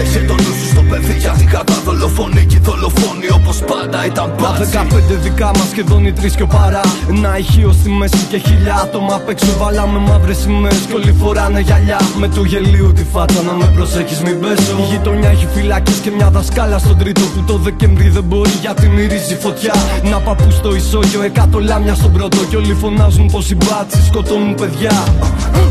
[0.00, 4.14] Έχει το νου σου στο παιδί γιατί κατά δολοφονεί και οι δολοφόνοι όπως πάντα ήταν
[4.14, 6.80] Τα μπάτσι δεκαπέντε δικά μας σχεδόν οι τρεις και ο παρά.
[7.08, 11.60] Ένα ηχείο στη μέση και χιλιά άτομα απ' έξω Βάλαμε μαύρες σημαίες κι όλοι φοράνε
[11.60, 12.00] γυαλιά.
[12.18, 14.76] Με του γελίου τη φάτσα να με προσέχεις μην πέσω.
[14.78, 18.88] Η γειτονιά έχει φυλακές και μια δασκάλα στον τρίτο Που το Δεκέμβρη δεν μπορεί γιατί
[18.88, 19.74] μυρίζει φωτιά.
[20.10, 24.54] Να παππού στο ισόγειο, εκατό λάμια στον πρώτο Κι όλοι φωνάζουν πως οι μπάτσοι σκοτώνουν
[24.54, 24.92] παιδιά.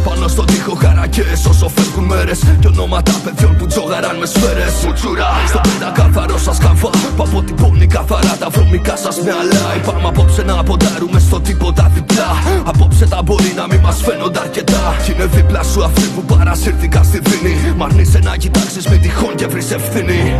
[0.03, 5.29] Πάνω στον τοίχο χαρακές όσο φεύγουν μέρες Και ονόματα παιδιών που τζόγαραν με σφαίρες Μουτσούρα
[5.47, 8.37] στο πέντα καθαρό σας καμφά Που αποτυπώνει καθαρά.
[8.39, 12.29] Τα βρωμικά σας μυαλά Είπαμε απόψε να ποντάρουμε στο τίποτα διπλά.
[12.63, 14.95] Απόψε τα μπορεί να μην μας φαίνονται αρκετά.
[15.03, 17.73] Κι είναι δίπλα σου αυτοί που παρασύρθηκαν στη δίνη.
[17.77, 20.39] Μ' αρνείσαι να κοιτάξεις με τυχόν και βρεις ευθύνη.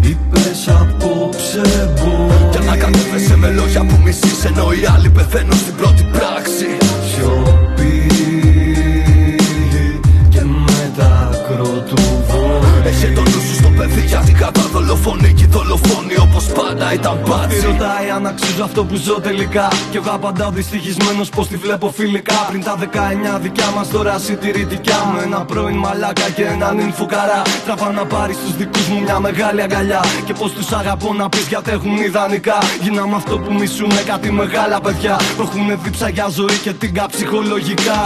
[0.00, 2.48] Είπες απόψε μπορεί.
[2.50, 6.68] Και ανακατεύεσαι με λόγια που μισείς Ενώ οι άλλοι πεθαίνουν στην πρώτη πράξη
[12.84, 16.92] βόλου Έχει το νου σου στο παιδί γιατί κατά δολοφονεί και οι δολοφόνοι όπως πάντα
[16.92, 19.68] ήταν Τι μπάτσι ρωτάει αν αξίζω αυτό που ζω τελικά.
[19.90, 22.38] Κι εγώ απαντάω δυστυχισμένος πως τη βλέπω φιλικά.
[22.48, 22.74] Πριν τα
[23.36, 28.32] 19 δικιά μας τώρα συντηρητικά Με ένα πρώην μαλάκα και έναν ινφουκαρά Τραβά να πάρει
[28.32, 30.00] στους δικούς μου μια μεγάλη αγκαλιά.
[30.26, 32.58] Και πως τους αγαπώ να πεις γιατί έχουν ιδανικά.
[32.82, 35.16] Γίναμε αυτό που μισούμε κάτι μεγάλα παιδιά.
[35.36, 38.00] Που έχουν δίψα για ζωή και την ψυχολογικά.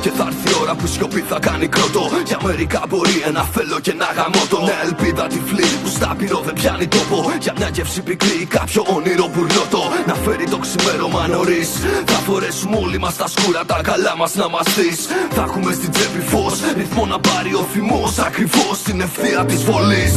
[0.00, 2.10] Και θα έρθει η ώρα που η σιωπή θα κάνει κρότο.
[2.26, 4.58] Για μερικά μπορεί ένα θέλω και ένα γαμότο.
[4.62, 7.32] Μια ελπίδα τυφλή που στα πυρό δεν πιάνει τόπο.
[7.40, 11.68] Για μια γεύση πικρή ή κάποιο όνειρο μπουρλότο Να φέρει το ξημέρωμα νωρίς.
[12.04, 14.98] Θα φορέσουμε όλοι μας τα σκούρα τα καλά μας να μας δεις.
[15.30, 18.18] Θα έχουμε στην τσέπη φως Ρυθμό να πάρει ο θυμός.
[18.18, 20.14] Ακριβώς στην ευθεία της βολής.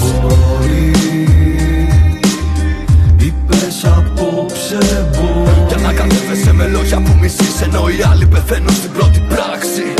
[3.26, 5.68] Είπε Είπες απόψε μπορείς.
[5.68, 9.97] Για να κατέβεσαι με λόγια που μισείς Ενώ οι άλλοι πεθαίνουν στην πρώτη πράξη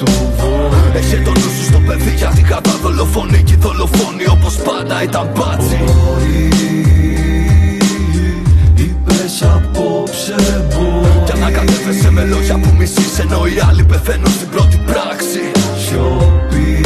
[0.00, 5.02] του βόρει Έχει το νου σου στο παιδί γιατί κατά δολοφονεί Και δολοφόνοι όπως πάντα
[5.02, 5.80] ήταν μπάτσι
[8.74, 10.36] Είπες απόψε
[10.70, 15.42] μπορεί Για να κατέβεσαι με λόγια που μισείς Ενώ οι άλλοι πεθαίνουν στην πρώτη πράξη.
[15.84, 16.80] Σιωπή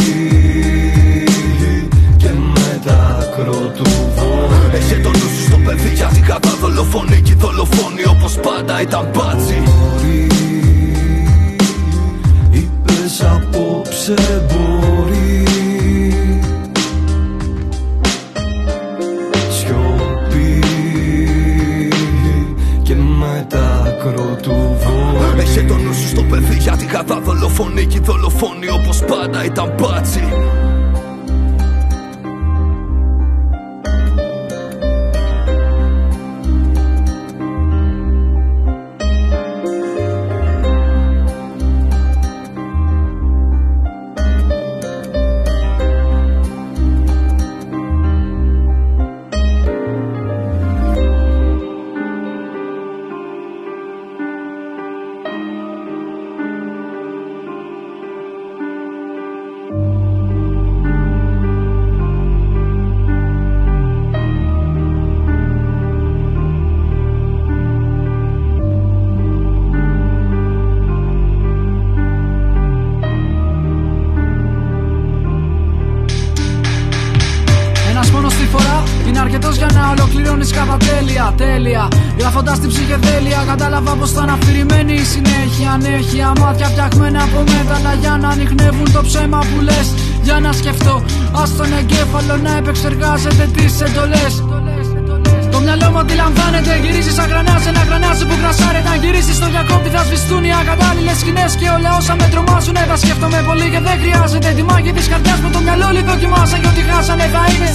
[2.16, 3.84] Και μετάκρο του
[4.16, 9.08] βόρει Έχει το νου σου στο παιδί γιατί κατά δολοφονεί Και δολοφόνοι όπως πάντα ήταν
[9.12, 9.62] μπάτσι
[13.14, 14.14] Είπες απόψε
[14.48, 15.44] μπορεί.
[19.50, 20.58] Σιωπή
[22.82, 28.68] Και μετάκρο του βόρει Έχει το νου σου στο παιδί γιατί κατά δολοφονεί Και δολοφόνοι
[28.68, 30.22] όπως πάντα ήταν μπάτσι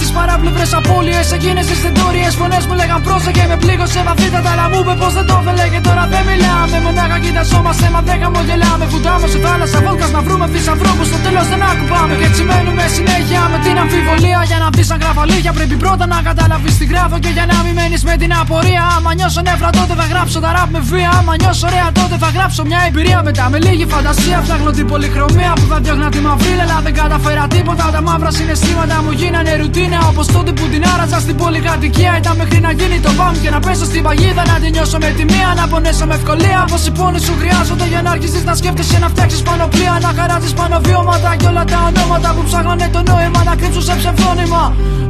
[0.00, 1.26] είναι στις παράπλευρες απώλειες.
[1.36, 4.50] Εκείνε τι τεντόριε φωνές μου λέγαν πρόσεχε με πλήγωσε βαθύτατα.
[4.52, 6.76] Αλλά μου είπε πως δεν το ήθελε και τώρα δεν μιλάμε.
[6.86, 8.84] Μονάχα κοιταζόμαστε, μα δεν χαμογελάμε.
[8.92, 12.14] Φουντάμε σε θάλασσα βόλκας να βρούμε θησαυρό που στο τέλος δεν ακουπάμε.
[12.20, 15.52] Και έτσι μένουμε συνέχεια με την αμφιβολία για να δεις σαν γραφαλίγια.
[15.58, 18.82] Πρέπει πρώτα να καταλάβεις τι γράφω και για να μην μένεις με την απορία.
[18.96, 21.10] Άμα νιώσω νεύρα τότε θα γράψω τα ραπ με βία.
[21.18, 24.36] Άμα νιώσω ωραία τότε θα γράψω μια εμπειρία μετά με λίγη φαντασία.
[24.44, 26.62] Φτιάχνω την πολυχρωμία που θα διώχνα τη μαυρίλα.
[26.66, 27.84] Αλλά δεν καταφέρα τίποτα.
[27.94, 29.89] Τα μαύρα συναισθήματα μου γίνανε ρουτίνα.
[30.10, 32.12] Όπως τότε που την άραζα στην πολυκατοικία.
[32.20, 34.42] Ήταν μέχρι να γίνει το μπαμ και να πέσω στην παγίδα.
[34.50, 35.48] Να την νιώσω με τη μία.
[35.56, 36.60] Να πονέσω με ευκολία.
[36.70, 39.94] Πω οι πόνοι σου χρειάζονται για να αρχίσει να σκέφτεσαι να φτιάξεις πανοπλία.
[40.04, 43.94] Να χαράζεις πάνω βιώματα και όλα τα ονόματα που ψάχνανε το νόημα να κρύψουν σε
[44.00, 44.62] ψευδόνυμα.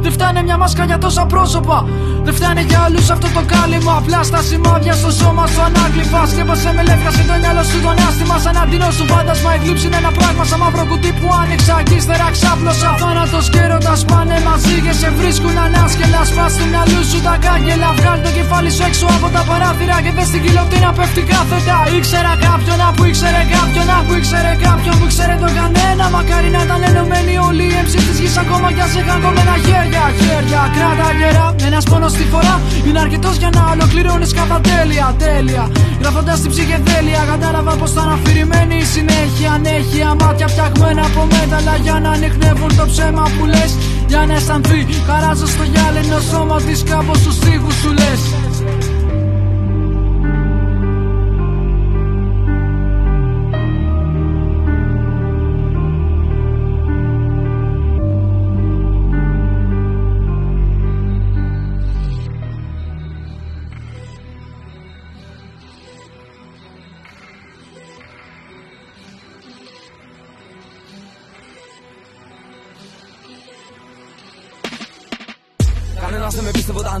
[0.03, 1.77] Δεν φτάνε μια μάσκα για τόσα πρόσωπα.
[2.25, 3.93] Δεν φτάνε για όλου αυτό το κάλυμα.
[4.01, 6.21] Απλά στα σημάδια στο σώμα σου ανάγλυφα.
[6.31, 8.35] Σκέπασε με λεύκασε το μυαλό σου τον άστημα.
[8.43, 9.49] Σαν αντινό σου φάντασμα.
[9.55, 11.75] Η θλίψη είναι ένα πράγμα σαν μαύρο κουτί που άνοιξα.
[11.87, 12.91] Κι ύστερα ξάπλωσα.
[13.01, 16.21] Θάνατος και έρωτας πάνε μαζί και σε βρίσκουν ανάσκελα.
[16.29, 17.89] Σπάς του μυαλού σου τα κάγκελα.
[17.97, 21.77] Βγάλει το κεφάλι σου έξω από τα παράθυρα και δες στην κοιλωτίνα πέφτει κάθετα.
[21.97, 26.05] Ήξερα κάποιον να που ήξερε κάποιον να που ήξερε κάποιον που ήξερε το κανένα.
[26.15, 30.03] Μακάρι να ήταν ενωμένοι όλοι οι MC της γης ακόμα κι ας είχαν κομμένα χέρια.
[30.19, 31.47] Χέρια, κράτα γερά.
[31.67, 32.55] Ένας πόνος στη φορά
[32.87, 35.07] είναι αρκετός για να ολοκληρώνεις κατά τέλεια.
[35.25, 35.63] Τέλεια.
[36.01, 39.49] Γράφοντας την ψυχεδέλεια, κατάλαβα πως θα είναι αφηρημένη η συνέχεια.
[39.57, 43.71] Ανέχεια, μάτια φτιαγμένα από μέταλλα για να ανοιχνεύουν το ψέμα που λες.
[44.11, 48.50] Για να αισθανθεί, χαράζω στο γυάλινο σώμα τη κάπως τους στίχους σου λες.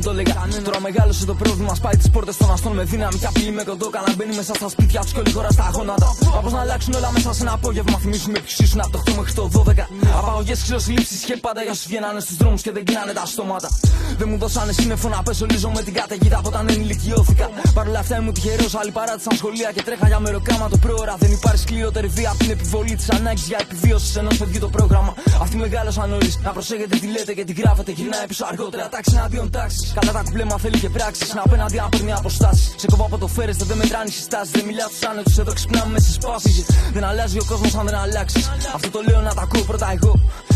[0.01, 0.61] Δεν με πίστευε όταν το έλεγα.
[0.67, 1.75] Τώρα μεγάλωσε το πρόβλημα.
[1.75, 3.89] Σπάει τις πόρτες των αστών με δύναμη και απειλή με κοντό.
[3.89, 6.09] Καλά μπαίνει μέσα στα σπίτια του και όλη χώρα στα γόνατα.
[6.43, 7.97] Μα να αλλάξουν όλα μέσα σε ένα απόγευμα.
[8.03, 9.87] Θυμίζουμε ποιου ήσουν από το 8 μέχρι το 12.
[10.19, 13.69] Απαγωγές, ξυλοσλήψει και πάντα για όσου βγαίνανε στους δρόμους και δεν κλείνανε τα στόματα.
[14.17, 17.49] Δεν μου δώσανε σύννεφο να πέσω λίζο με την καταιγίδα από όταν ενηλικιώθηκα.
[17.73, 18.75] Παρ' όλα αυτά ήμουν τυχερός.
[18.75, 21.15] Άλλοι παράτησαν σχολεία και τρέχα για μεροκάμα το πρόωρα.
[21.19, 25.13] Δεν υπάρχει σκληρότερη βία από την επιβολή της ανάγκης για επιβίωσης ενός παιδιού το πρόγραμμα.
[25.41, 26.39] Αυτοί μεγάλωσαν νωρίς.
[26.43, 27.91] Να προσέχετε τι λέτε και τι γράφετε.
[27.91, 28.89] Γυρνάει πίσω αργότερα.
[28.89, 29.91] Τάξη εναντίον τάξης.
[29.93, 31.33] Κατά τα κουπλέμα θέλει και πράξεις.
[31.33, 32.73] Να απέναντι αν παίρνει αποστάσει.
[32.75, 34.51] Σε κόβω από το φέρεστε, δεν μετράνε οι συστάσεις.
[34.51, 36.65] Δεν μιλάω στους άνετους, εδώ ξυπνάμε με συσπάσει.
[36.93, 38.49] Δεν αλλάζει ο κόσμος αν δεν αλλάξεις.
[38.75, 40.13] Αυτό το λέω να τα ακούω πρώτα εγώ.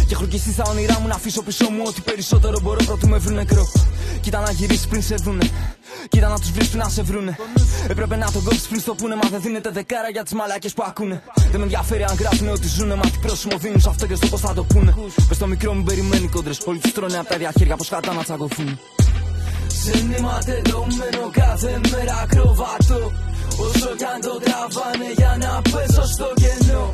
[0.07, 3.17] Και έχω ελκυστεί στα όνειρά μου να αφήσω πίσω μου ό,τι περισσότερο μπορώ πρωτού με
[3.17, 3.65] βρουν νεκρό.
[4.21, 5.49] Κοίτα να γυρίσεις πριν σε δούνε.
[6.09, 7.38] Κοίτα να τους βρει πριν να σε βρούνε.
[7.88, 9.15] Έπρεπε να τον κόψεις πριν στο πούνε.
[9.15, 11.21] Μα δεν δίνεται δεκάρα για τις μαλάκε που ακούνε.
[11.51, 12.95] Δεν με ενδιαφέρει αν γράφουνε ότι ζουνε.
[12.95, 14.95] Μα τι πρόσημο δίνουν σε αυτό και στο πώς θα το πούνε.
[15.28, 16.59] Πες το μικρό μου περιμένει κόντρες.
[16.65, 18.80] Όλοι τους τρώνε από τα ίδια χέρια πώ κατά να τσακωθούν.
[19.84, 23.11] Συνηματελωμένο κάθε μέρα ακροβατώ
[23.65, 26.86] Όσο κι αν το τραβάνε για να πέσω στο κενό.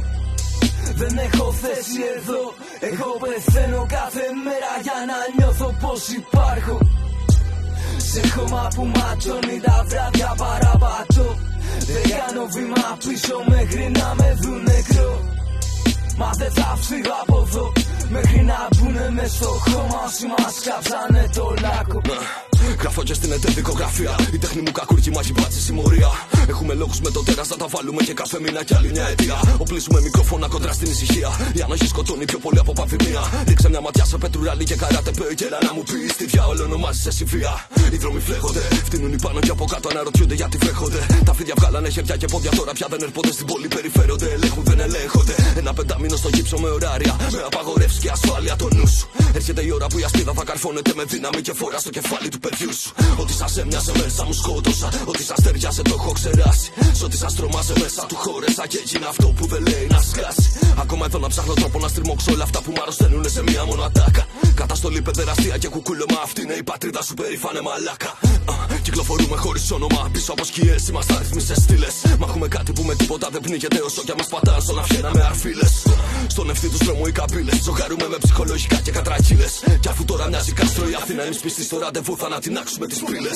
[0.99, 2.41] Δεν έχω θέση εδώ
[2.89, 6.77] Εγώ πεθαίνω κάθε μέρα για να νιώθω πως υπάρχω.
[8.11, 11.27] Σε χώμα που ματώνει τα βράδια παραπατώ.
[11.91, 15.11] Δεν κάνω βήμα πίσω μέχρι να με δουν νεκρό.
[16.17, 17.71] Μα δεν θα φύγω από εδώ
[18.09, 22.01] Μέχρι να μπουνε μες στο χώμα Όσοι μας κάψανε το λάκκο
[22.81, 24.15] Γράφω και στην εταιρεία δικογραφία.
[24.33, 26.09] Η τέχνη μου κακούργη μα έχει μπάτσει συμμορία.
[26.49, 29.37] Έχουμε λόγους με το τέρας να τα βάλουμε και κάθε μήνα κι άλλη μια αιτία.
[29.57, 31.29] Οπλίζουμε μικρόφωνα κοντρά στην ησυχία.
[31.53, 33.21] Η ανοχή σκοτώνει πιο πολύ από παμφημία.
[33.47, 35.33] Ρίξε μια ματιά σε πετρουράλι και καράτε πέ.
[35.33, 37.53] Και να μου πεις τι διάολο ονομάζεις σε βία.
[37.93, 40.99] Οι δρόμοι φλέγονται, φτύνουν οι πάνω και από κάτω αναρωτιούνται γιατί βρέχονται.
[41.25, 43.67] Τα φίδια βγάλανε χέρια και πόδια τώρα πια δεν ερπονται στην πόλη.
[43.67, 45.35] Περιφέρονται, ελέγχουν, δεν ελέγχονται.
[45.55, 47.15] Ένα πεντάμινο στο γύψο με ωράρια.
[47.31, 49.07] Με απαγορεύσει και ασφάλεια το νους σου.
[49.33, 52.39] Έρχεται η ώρα που η ασπίδα θα καρφώνεται με δύναμη και φορά στο κεφάλι του
[52.39, 52.91] παιδιού σου.
[53.17, 54.89] Ότι σας έμοιασε μέσα μου σκότωσα.
[55.05, 56.71] Ότι σας ταιριάσε το έχω ξεράσει.
[56.93, 60.49] Σ' ότι σας τρομάζε μέσα του χώρεσα και έγινε αυτό που δεν λέει να σκάσει.
[60.77, 63.81] Ακόμα εδώ να ψάχνω τρόπο να στριμώξω όλα αυτά που μ' αρρωσταίνουν σε μία μόνο
[63.83, 64.25] ατάκα.
[64.55, 68.09] Καταστολή παιδεραστία και κουκούλωμα αυτή είναι η πατρίδα σου περήφανε μαλάκα.
[68.53, 70.87] Α, κυκλοφορούμε χωρίς όνομα πίσω από σκιές.
[70.87, 71.95] Είμαστε αριθμίσε στήλες.
[72.19, 75.21] Μα έχουμε κάτι που με τίποτα δεν πνίγεται όσο κι μας πατάνε στον αυχένα με
[75.23, 75.73] αρφίλες.
[76.27, 77.59] Στον ευθύ τους δρόμου οι καμπύλες.
[77.63, 79.63] Ζωγαρούμε με ψυχολογικά και κατρακύλες.
[79.79, 82.87] Κι αφού τώρα μοιάζει κάστρο η Αθήνα είναι σπιστή στο ραντεβού θα να την άξουμε
[82.87, 83.29] τι πύλε.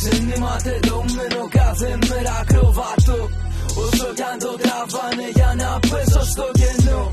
[0.00, 3.28] Συνηματελωμένο κάθε μέρα ακροβατώ
[3.74, 7.12] Όσο κι αν το τραβάνε για να πέσω στο κενό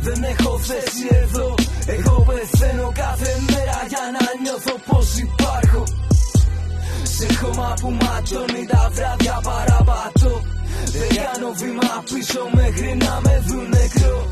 [0.00, 1.54] Δεν έχω θέση εδώ
[1.86, 5.84] Εγώ πεθαίνω κάθε μέρα για να νιώθω πως υπάρχω.
[7.16, 10.34] Σε χώμα που ματώνει τα βράδια παραπατώ
[10.98, 14.26] Δεν κάνω βήμα πίσω μέχρι να με δουν νεκρό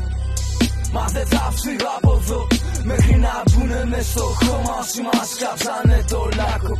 [0.93, 2.47] Μα δεν θα φύγω από εδώ
[2.83, 6.75] Μέχρι να μπουνε μες στο χώμα Όσοι μας κάψανε το λάκκο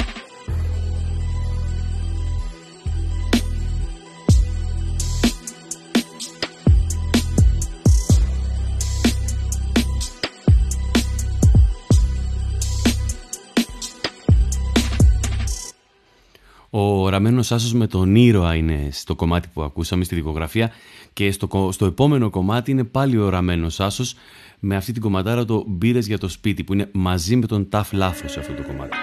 [16.76, 20.72] Ο Ραμένος Άσος με τον ήρωα είναι στο κομμάτι που ακούσαμε στη δικογραφία
[21.14, 24.16] και στο, στο επόμενο κομμάτι είναι πάλι ο Ραμένος Άσος
[24.60, 27.94] με αυτή την κομματάρα το «Μπύρες για το σπίτι» που είναι μαζί με τον Ταφ
[27.94, 28.98] Λάθος σε αυτό το κομμάτι.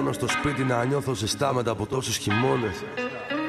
[0.00, 2.82] Μόνο στο σπίτι να νιώθω ζεστά μετά από τόσους χειμώνες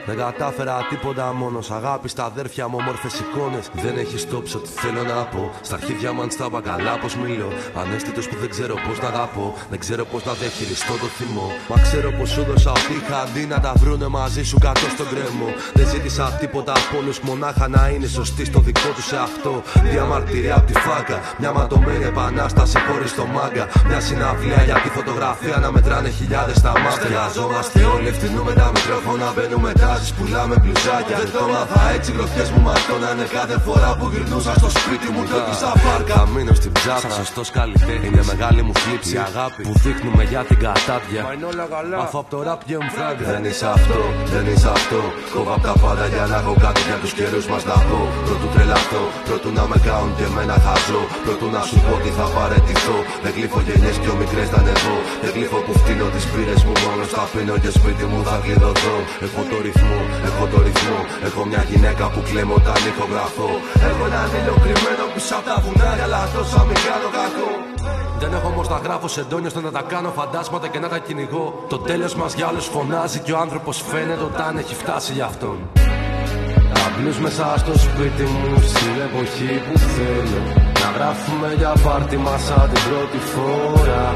[0.07, 1.71] δεν κατάφερα τίποτα μόνος.
[1.71, 3.65] Αγάπη στα αδέρφια μου, όμορφες εικόνες.
[3.83, 5.51] Δεν έχει τόψο τι θέλω να πω.
[5.61, 7.49] Στα αρχίδια μου, αν στα καλά, πώς μιλώ.
[7.81, 9.53] Ανέστητος που δεν ξέρω πώς να αγαπώ.
[9.69, 11.47] Δεν ξέρω πώς να διαχειριστώ το θυμό.
[11.69, 15.07] Μα ξέρω πως σου δώσα ό,τι είχα αντί να τα βρούνε μαζί σου κάτω στον
[15.11, 15.47] κρέμο.
[15.73, 19.53] Δεν ζήτησα τίποτα από όλους, μονάχα να είναι σωστή στο δικό τους σε αυτό.
[19.91, 21.17] Διαμαρτυρία από τη φάκα.
[21.39, 23.65] Μια ματωμένη επανάσταση χωρίς το μάγκα.
[23.87, 26.91] Μια συναυλία για τη φωτογραφία να μετράνε χιλιάδες στα μάτια.
[26.91, 31.15] Στεγαζόμαστε όλοι, φτύνουμε τα μικρόφωνα, μπαίνουμε τα Βάζεις πουλάμε μπλουζάκια.
[31.21, 35.21] Δεν το μάθα έτσι γροθιές μου ματώνανε Κάθε φορά που γυρνούσα στο σπίτι μου.
[35.29, 36.13] Το στα πάρκα.
[36.19, 38.07] Θα μείνω στην ψάφρα Σαν σωστός καλλιτέχνης.
[38.07, 41.97] Είναι μεγάλη μου θλίψη Η αγάπη που δείχνουμε για την κατάδια Μα είναι όλα καλά.
[42.03, 44.01] Αφού απ' το ραπ μου φράγκα Δεν είσαι αυτό,
[44.33, 45.01] δεν είσαι αυτό.
[45.33, 47.99] Κόβω απ' τα πάντα για να έχω κάτι για τους καιρούς μας να πω.
[48.25, 51.01] Πρώτου τρελαθώ, πρώτου να με κάνουν και εμένα χαζό.
[51.25, 52.97] Πρώτου να σου πω ότι θα παρετηθώ.
[53.23, 54.97] Δεν γλύφω γενιές πιο μικρές να ανεβώ.
[55.23, 58.95] Δεν γλύφω που φτύνω τις πύρες μου μόνο στα πίνω και σπίτι μου θα κλειδωθώ
[59.25, 59.80] Έχω το ρυθμό
[60.27, 60.99] έχω το ρυθμό.
[61.27, 63.49] Έχω μια γυναίκα που κλαίμε όταν ηχογραφώ.
[63.89, 67.51] Έχω έναν ήλιο κρυμμένο πίσω από τα βουνάρια, αλλά τόσα μην κάνω κακό.
[68.21, 70.99] Δεν έχω όμως να γράφω σε ντόνιο ώστε να τα κάνω φαντάσματα και να τα
[71.05, 71.45] κυνηγώ.
[71.73, 75.57] Το τέλος μας για όλου φωνάζει και ο άνθρωπος φαίνεται όταν έχει φτάσει για αυτόν.
[76.85, 80.41] Απλούς μέσα στο σπίτι μου στην εποχή που θέλω
[80.83, 84.15] Να γράφουμε για πάρτι μας σαν την πρώτη φορά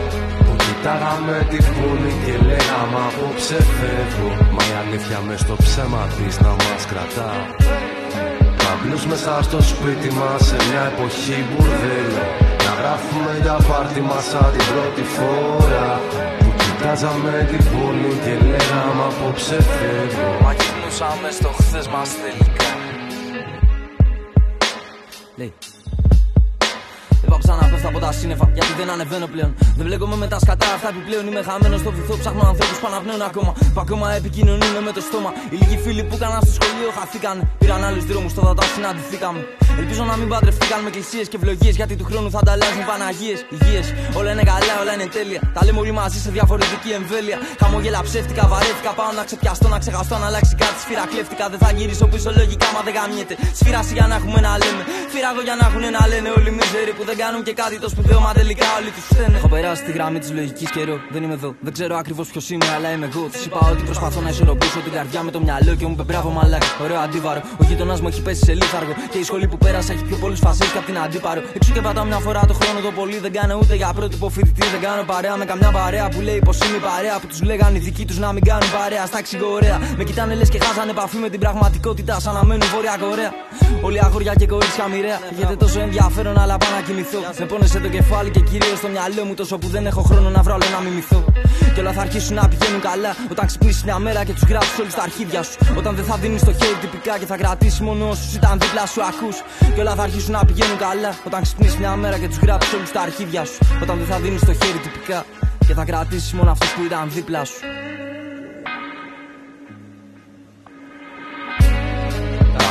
[0.85, 6.49] Κοιτάγαμε τη πόλη και λέγαμε απόψε φεύγω Μα η αλήθεια μες στο ψέμα της να
[6.49, 7.31] μας κρατά
[8.61, 12.23] Παμπλούς μέσα στο σπίτι μας σε μια εποχή μπουρδέλο
[12.65, 15.89] Να γράφουμε για πάρτι μας σαν την πρώτη φορά.
[16.39, 22.69] Που κοιτάζαμε την πόλη και λέγαμε απόψε φεύγω Μα γυρνούσαμε στο χθες μας τελικά
[27.25, 29.51] Λέει δεν πάω ξανά πέφτω από τα σύννεφα γιατί δεν ανεβαίνω πλέον.
[29.77, 31.23] Δεν βλέπουμε με τα σκατά αυτά επιπλέον.
[31.29, 33.51] Είμαι χαμένος στο βυθό, ψάχνω ανθρώπους που αναπνέουν ακόμα.
[33.73, 35.29] Που ακόμα επικοινωνούν με το στόμα.
[35.51, 37.37] Οι λίγοι φίλοι που έκαναν στο σχολείο χαθήκαν.
[37.61, 39.39] Πήραν άλλους δρόμους, τώρα τα συναντηθήκαμε.
[39.81, 43.39] Ελπίζω να μην παντρευτήκαν με εκκλησίες και ευλογίες γιατί του χρόνου θα ανταλλάζουν Παναγίες.
[43.55, 43.81] Υγείε,
[44.19, 45.41] όλα είναι καλά, όλα είναι τέλεια.
[45.55, 47.37] Τα λέμε όλοι μαζί σε διαφορετική εμβέλεια.
[47.61, 48.91] Χαμόγελα ψεύτικα, βαρέθηκα.
[48.99, 50.77] Πάω να ξεπιαστώ, να ξεχαστώ, να αλλάξει κάτι.
[50.83, 53.35] Σφύρα κλέφτηκα, δεν θα γυρίσω πίσω λογικά, μα δεν γαμιέται.
[53.59, 54.83] Σφύραση για να έχουμε να λέμε.
[55.13, 58.19] Φύραγο για να έχουν να λένε όλοι μιζέροι που δεν κάνουν και κάτι το σπουδαίο,
[58.19, 59.37] μα τελικά όλοι τους φταίνε.
[59.37, 61.49] Έχω περάσει τη γραμμή της λογικής καιρό, δεν είμαι εδώ.
[61.65, 63.23] Δεν ξέρω ακριβώς ποιος είμαι, αλλά είμαι εγώ.
[63.33, 66.29] Τη είπα ότι προσπαθώ να ισορροπήσω την καρδιά με το μυαλό και μου είπε μπράβο
[66.29, 66.67] μαλάκα.
[66.83, 67.41] Ωραίο αντίβαρο.
[67.61, 70.39] Ο γείτονα μου έχει πέσει σε λίθαργο και η σχολή που πέρασα έχει πιο πολλούς
[70.39, 71.41] φασίε και από την αντίπαρο.
[71.57, 73.17] Έξω και πατάω μια φορά το χρόνο το πολύ.
[73.25, 74.67] Δεν κάνω ούτε για πρότυπο φοιτητή.
[74.75, 77.81] Δεν κάνω παρέα με καμιά παρέα που λέει πως είμαι παρέα που τους λέγανε οι
[77.87, 79.05] δικοί τους να μην κάνουν παρέα.
[79.05, 79.19] Στα
[79.57, 79.77] ωραία.
[79.97, 83.31] Με κοιτάνε λες και χάσανε επαφή με την πραγματικότητα σαν να μένουν βόρεια Κορέα.
[83.81, 85.19] Όλοι αγόρια και κορίτσια μοιραία.
[85.37, 87.33] Γιατί τόσο ενδιαφέρον αλλά πάω να κοιμηθώ.
[87.39, 90.41] Με πόνεσε το κεφάλι και κυρίως στο μυαλό μου τόσο που δεν έχω χρόνο να
[90.41, 91.25] βρω να μιμηθώ.
[91.73, 94.89] Και όλα θα αρχίσουν να πηγαίνουν καλά όταν ξυπνήσεις μια μέρα και τους γράψεις όλου
[94.89, 95.57] στα αρχίδια σου.
[95.77, 99.01] Όταν δεν θα δίνεις το χέρι τυπικά και θα κρατήσεις μόνο όσους ήταν δίπλα σου
[99.03, 99.37] ακούς.
[99.75, 102.85] Και όλα θα αρχίσουν να πηγαίνουν καλά όταν ξυπνήσεις μια μέρα και τους γράψεις όλου
[102.85, 103.57] στα αρχίδια σου.
[103.81, 105.25] Όταν δεν θα δίνεις το χέρι τυπικά
[105.67, 107.59] και θα κρατήσεις μόνο αυτούς που ήταν δίπλα σου.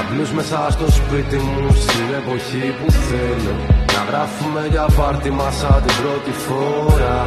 [0.01, 5.83] Απλούς μέσα στο σπίτι μου στην εποχή που θέλω Να γράφουμε για πάρτι μας σαν
[5.85, 7.19] την πρώτη φορά.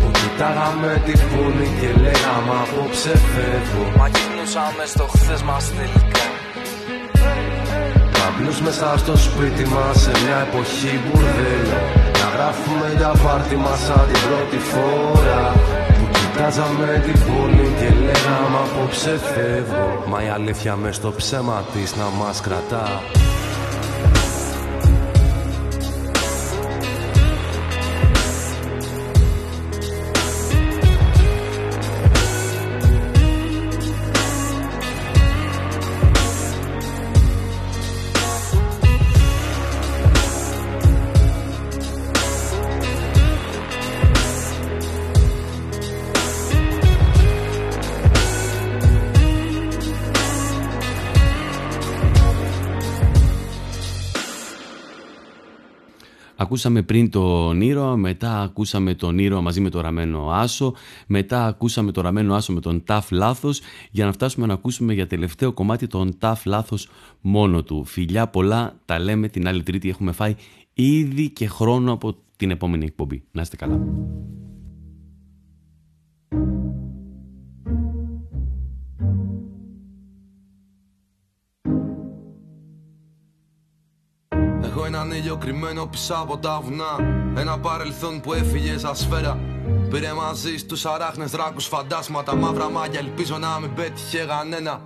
[0.00, 6.26] Που κοιτάγαμε την πόλη και λέγαμε απόψε φεύγω Μα γυρνούσαμε στο χθες μας τελικά.
[8.26, 11.80] Απλούς μέσα στο σπίτι μας σε μια εποχή μπουρδέλο
[12.20, 15.44] Να γράφουμε για πάρτι μας σαν την πρώτη φορά.
[16.18, 22.06] Κοιτάζαμε την πόλη και λέγαμε απόψε φεύγω Μα η αλήθεια μες στο ψέμα της να
[22.18, 22.86] μας κρατά
[56.50, 60.74] Ακούσαμε πριν το Νύρο, μετά ακούσαμε τον Νύρο μαζί με το Ραμένο Άσο,
[61.06, 65.06] μετά ακούσαμε το Ραμένο Άσο με τον Ταφ Λάθος, για να φτάσουμε να ακούσουμε για
[65.06, 66.88] τελευταίο κομμάτι τον Ταφ Λάθος
[67.20, 67.84] μόνο του.
[67.84, 70.34] Φιλιά πολλά, τα λέμε την άλλη τρίτη, έχουμε φάει
[70.74, 73.22] ήδη και χρόνο από την επόμενη εκπομπή.
[73.32, 73.80] Να είστε καλά.
[85.30, 86.96] Ήλιο κρυμμένο πίσω από τα βουνά.
[87.36, 89.38] Ένα παρελθόν που έφυγε σαν σφαίρα.
[89.90, 92.34] Πήρε μαζί στους αράχνες δράκους φαντάσματα.
[92.36, 94.80] Μαύρα μάγια, ελπίζω να μην πέτυχε κανένα.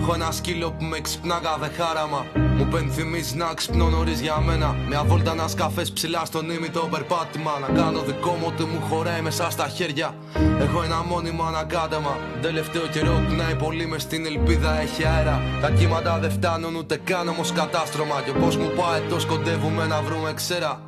[0.00, 2.26] Έχω ένα σκύλο που με ξυπνά κάθε χάραμα.
[2.56, 4.76] Μου πενθυμίζει να ξυπνώ νωρίς για μένα.
[4.88, 7.52] Μια βόλτα να σκαφές ψηλά στον ήμι το περπάτημα.
[7.60, 10.14] Να κάνω δικό μου ότι μου χωράει μέσα στα χέρια.
[10.60, 12.16] Έχω ένα μόνιμο ανακάτεμα.
[12.42, 15.42] Τελευταίο καιρό πνάει πολύ μες στην ελπίδα έχει αέρα.
[15.60, 18.22] Τα κύματα δεν φτάνουν ούτε καν όμως κατάστρωμα.
[18.24, 20.80] Και πώ μου πάει το σκοντεύουμε να βρούμε ξέρα.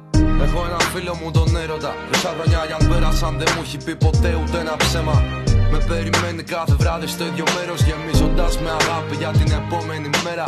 [0.42, 1.94] Έχω ένα φίλο μου τον έρωτα.
[2.12, 5.41] Τόσα χρόνια για αν πέρασαν δεν μου έχει πει ποτέ ούτε ένα ψέμα.
[5.72, 10.46] Με περιμένει κάθε βράδυ στο ίδιο μέρος γεμίζοντας με αγάπη για την επόμενη μέρα.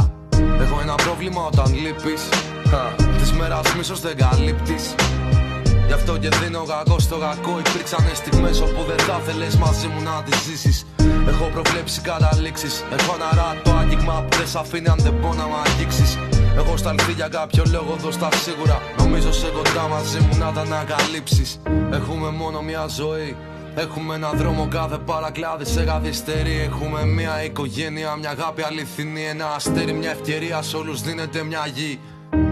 [0.62, 2.22] Έχω ένα πρόβλημα όταν λείπεις.
[3.18, 4.94] Της μέρας μίσος δεν καλύπτεις.
[5.86, 7.52] Γι' αυτό και δίνω κακό στο κακό.
[7.66, 10.86] Υπήρξαν στιγμές όπου δεν θα θέλει μαζί μου να τις ζήσεις.
[11.30, 12.74] Έχω προβλέψει καταλήξεις.
[12.96, 16.18] Έχω ένα το άγγιγμα που δεν σ' αφήνει αν δεν μπορώ να μ' αγγίξεις.
[16.60, 18.76] Έχω σταλθεί για κάποιο λόγο εδώ στα σίγουρα.
[18.98, 21.60] Νομίζω σε κοντά μαζί μου να τα ανακαλύψεις.
[21.98, 23.36] Έχουμε μόνο μια ζωή.
[23.76, 26.60] Έχουμε ένα δρόμο κάθε παρακλάδι σε καθυστερεί.
[26.60, 29.24] Έχουμε μια οικογένεια, μια αγάπη αληθινή.
[29.24, 30.62] Ένα αστέρι, μια ευκαιρία.
[30.62, 31.98] Σε όλους δίνεται μια γη.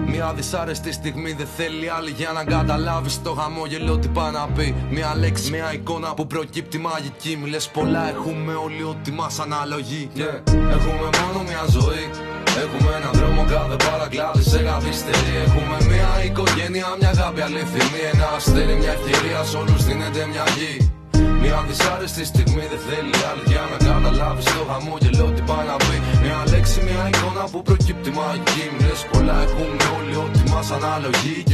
[0.06, 4.74] Μια δυσάρεστη στιγμή δεν θέλει άλλη για να καταλάβεις το χαμόγελο τι πάει να πει.
[4.90, 7.38] Μια λέξη, μια εικόνα που προκύπτει μαγική.
[7.42, 10.10] Μιλε πολλά, έχουμε όλοι ό,τι μας αναλογεί.
[10.16, 10.20] Yeah.
[10.46, 12.10] Έχουμε μόνο μια ζωή.
[12.64, 15.34] Έχουμε έναν δρόμο κάθε παρακλάδι σε καθυστερεί.
[15.46, 18.00] Έχουμε μια οικογένεια, μια αγάπη αληθινή.
[18.12, 19.44] Ένα αστέρι, μια ευκαιρία.
[19.44, 20.91] Σε όλους δίνεται μια γη.
[21.42, 25.96] Μια δυσάρεστη στιγμή δεν θέλει άλλη για να καταλάβει το χαμόγελο τι πάει να πει.
[26.22, 28.64] Μια λέξη, μια εικόνα που προκύπτει μαγική.
[28.76, 31.44] Μιλε πολλά, έχουμε όλοι ό,τι μας αναλογεί.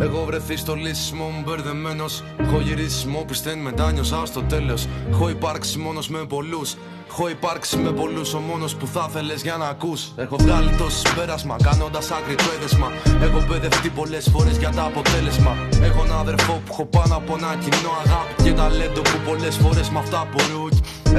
[0.00, 2.24] Έχω βρεθεί στο λύσιμο μου μπερδεμένος.
[2.36, 4.86] Έχω γυρίσει μου πιστέν μετάνιωσα στο τέλος.
[5.10, 6.76] Έχω υπάρξει μόνος με πολλούς.
[7.16, 10.12] Έχω υπάρξει με πολλούς ο μόνος που θα θέλει για να ακούς.
[10.16, 12.88] Έχω βγάλει το συμπέρασμα κάνοντας άκρη το έδεσμα.
[13.22, 15.56] Έχω παιδευτεί πολλές φορές για το αποτέλεσμα.
[15.82, 19.90] Έχω ένα αδερφό που έχω πάνω από ένα κοινό αγάπη και ταλέντο που πολλές φορές
[19.90, 20.63] με αυτά μπορούν.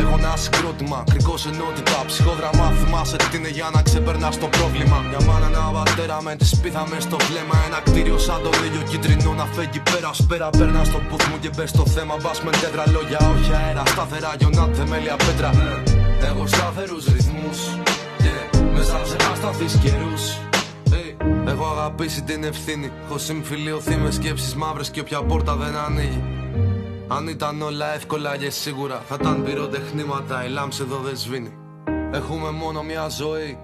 [0.01, 1.97] Έχω ένα συγκρότημα, κρικό ενότητα.
[2.05, 4.97] Ψυχόδραμα, θυμάσαι τι είναι για να ξεπερνάς το πρόβλημα.
[5.09, 7.57] Μια μάνα, ένα πατέρα με τη σπίθα με στο βλέμμα.
[7.67, 10.49] Ένα κτίριο σαν το ήλιο κίτρινο να φέγγει πέρα σπέρα.
[10.57, 12.15] Παίρνα στο πουθ μου και μπες στο θέμα.
[12.21, 13.83] Μπας με τέτρα λόγια, όχι αέρα.
[13.93, 15.49] Σταθερά γιονά, θεμέλια πέτρα.
[16.29, 17.59] Έχω σταθερούς ρυθμούς.
[18.25, 18.43] Yeah.
[18.75, 20.23] Μέσα σε ασταθεί καιρούς.
[21.47, 22.91] Έχω αγαπήσει την ευθύνη.
[23.05, 26.23] Έχω συμφιλειωθεί με σκέψεις μαύρες και όποια πόρτα δεν ανοίγει.
[27.07, 31.53] Αν ήταν όλα εύκολα και σίγουρα θα ήταν πυροτεχνήματα, η λάμψη εδώ δεν σβήνει.
[32.11, 33.57] Έχουμε μόνο μια ζωή.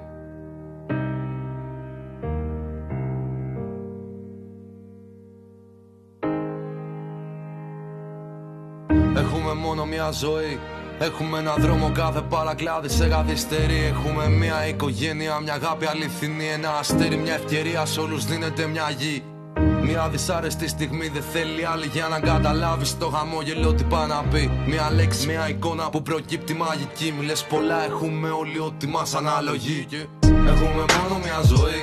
[9.16, 10.60] Έχουμε μόνο μια ζωή.
[11.00, 13.84] Έχουμε ένα δρόμο κάθε παρακλάδι σε καθυστερεί.
[13.84, 16.48] Έχουμε μια οικογένεια, μια αγάπη αληθινή.
[16.48, 17.86] Ένα αστέρι, μια ευκαιρία.
[17.86, 19.24] Σε όλους δίνεται μια γη.
[19.94, 24.52] Μια δυσάρεστη στιγμή δεν θέλει άλλη για να καταλάβεις το χαμόγελο τι πάει να πει.
[24.66, 27.14] Μια λέξη, μια εικόνα που προκύπτει μαγική.
[27.18, 29.88] Μιλε πολλά, έχουμε όλοι ό,τι μας αναλογεί.
[30.24, 31.82] Έχουμε μόνο μια ζωή.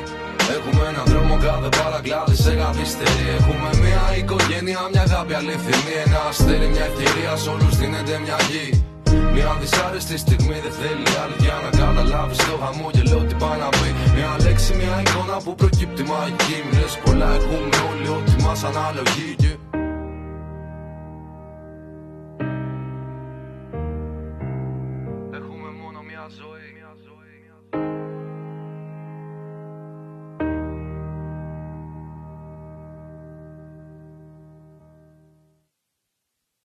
[0.56, 3.26] Έχουμε έναν δρόμο κάθε παρακλάδι σε καθυστερεί.
[3.38, 5.94] Έχουμε μια οικογένεια, μια αγάπη αληθινή.
[6.06, 7.36] Ένα αστέρι, μια ευκαιρία.
[7.36, 8.66] Σε όλους δίνεται μια γη.
[9.32, 13.88] Μια δυσάρεστη στιγμή δεν θέλει άλλη για να καταλάβεις το χαμόγελο τι πάει να πει.
[14.16, 16.56] Μια λέξη, μια εικόνα που προκύπτει μαγική.
[16.66, 19.28] Μιλέ πολλά, έχουμε όλοι ό,τι μας αναλογεί.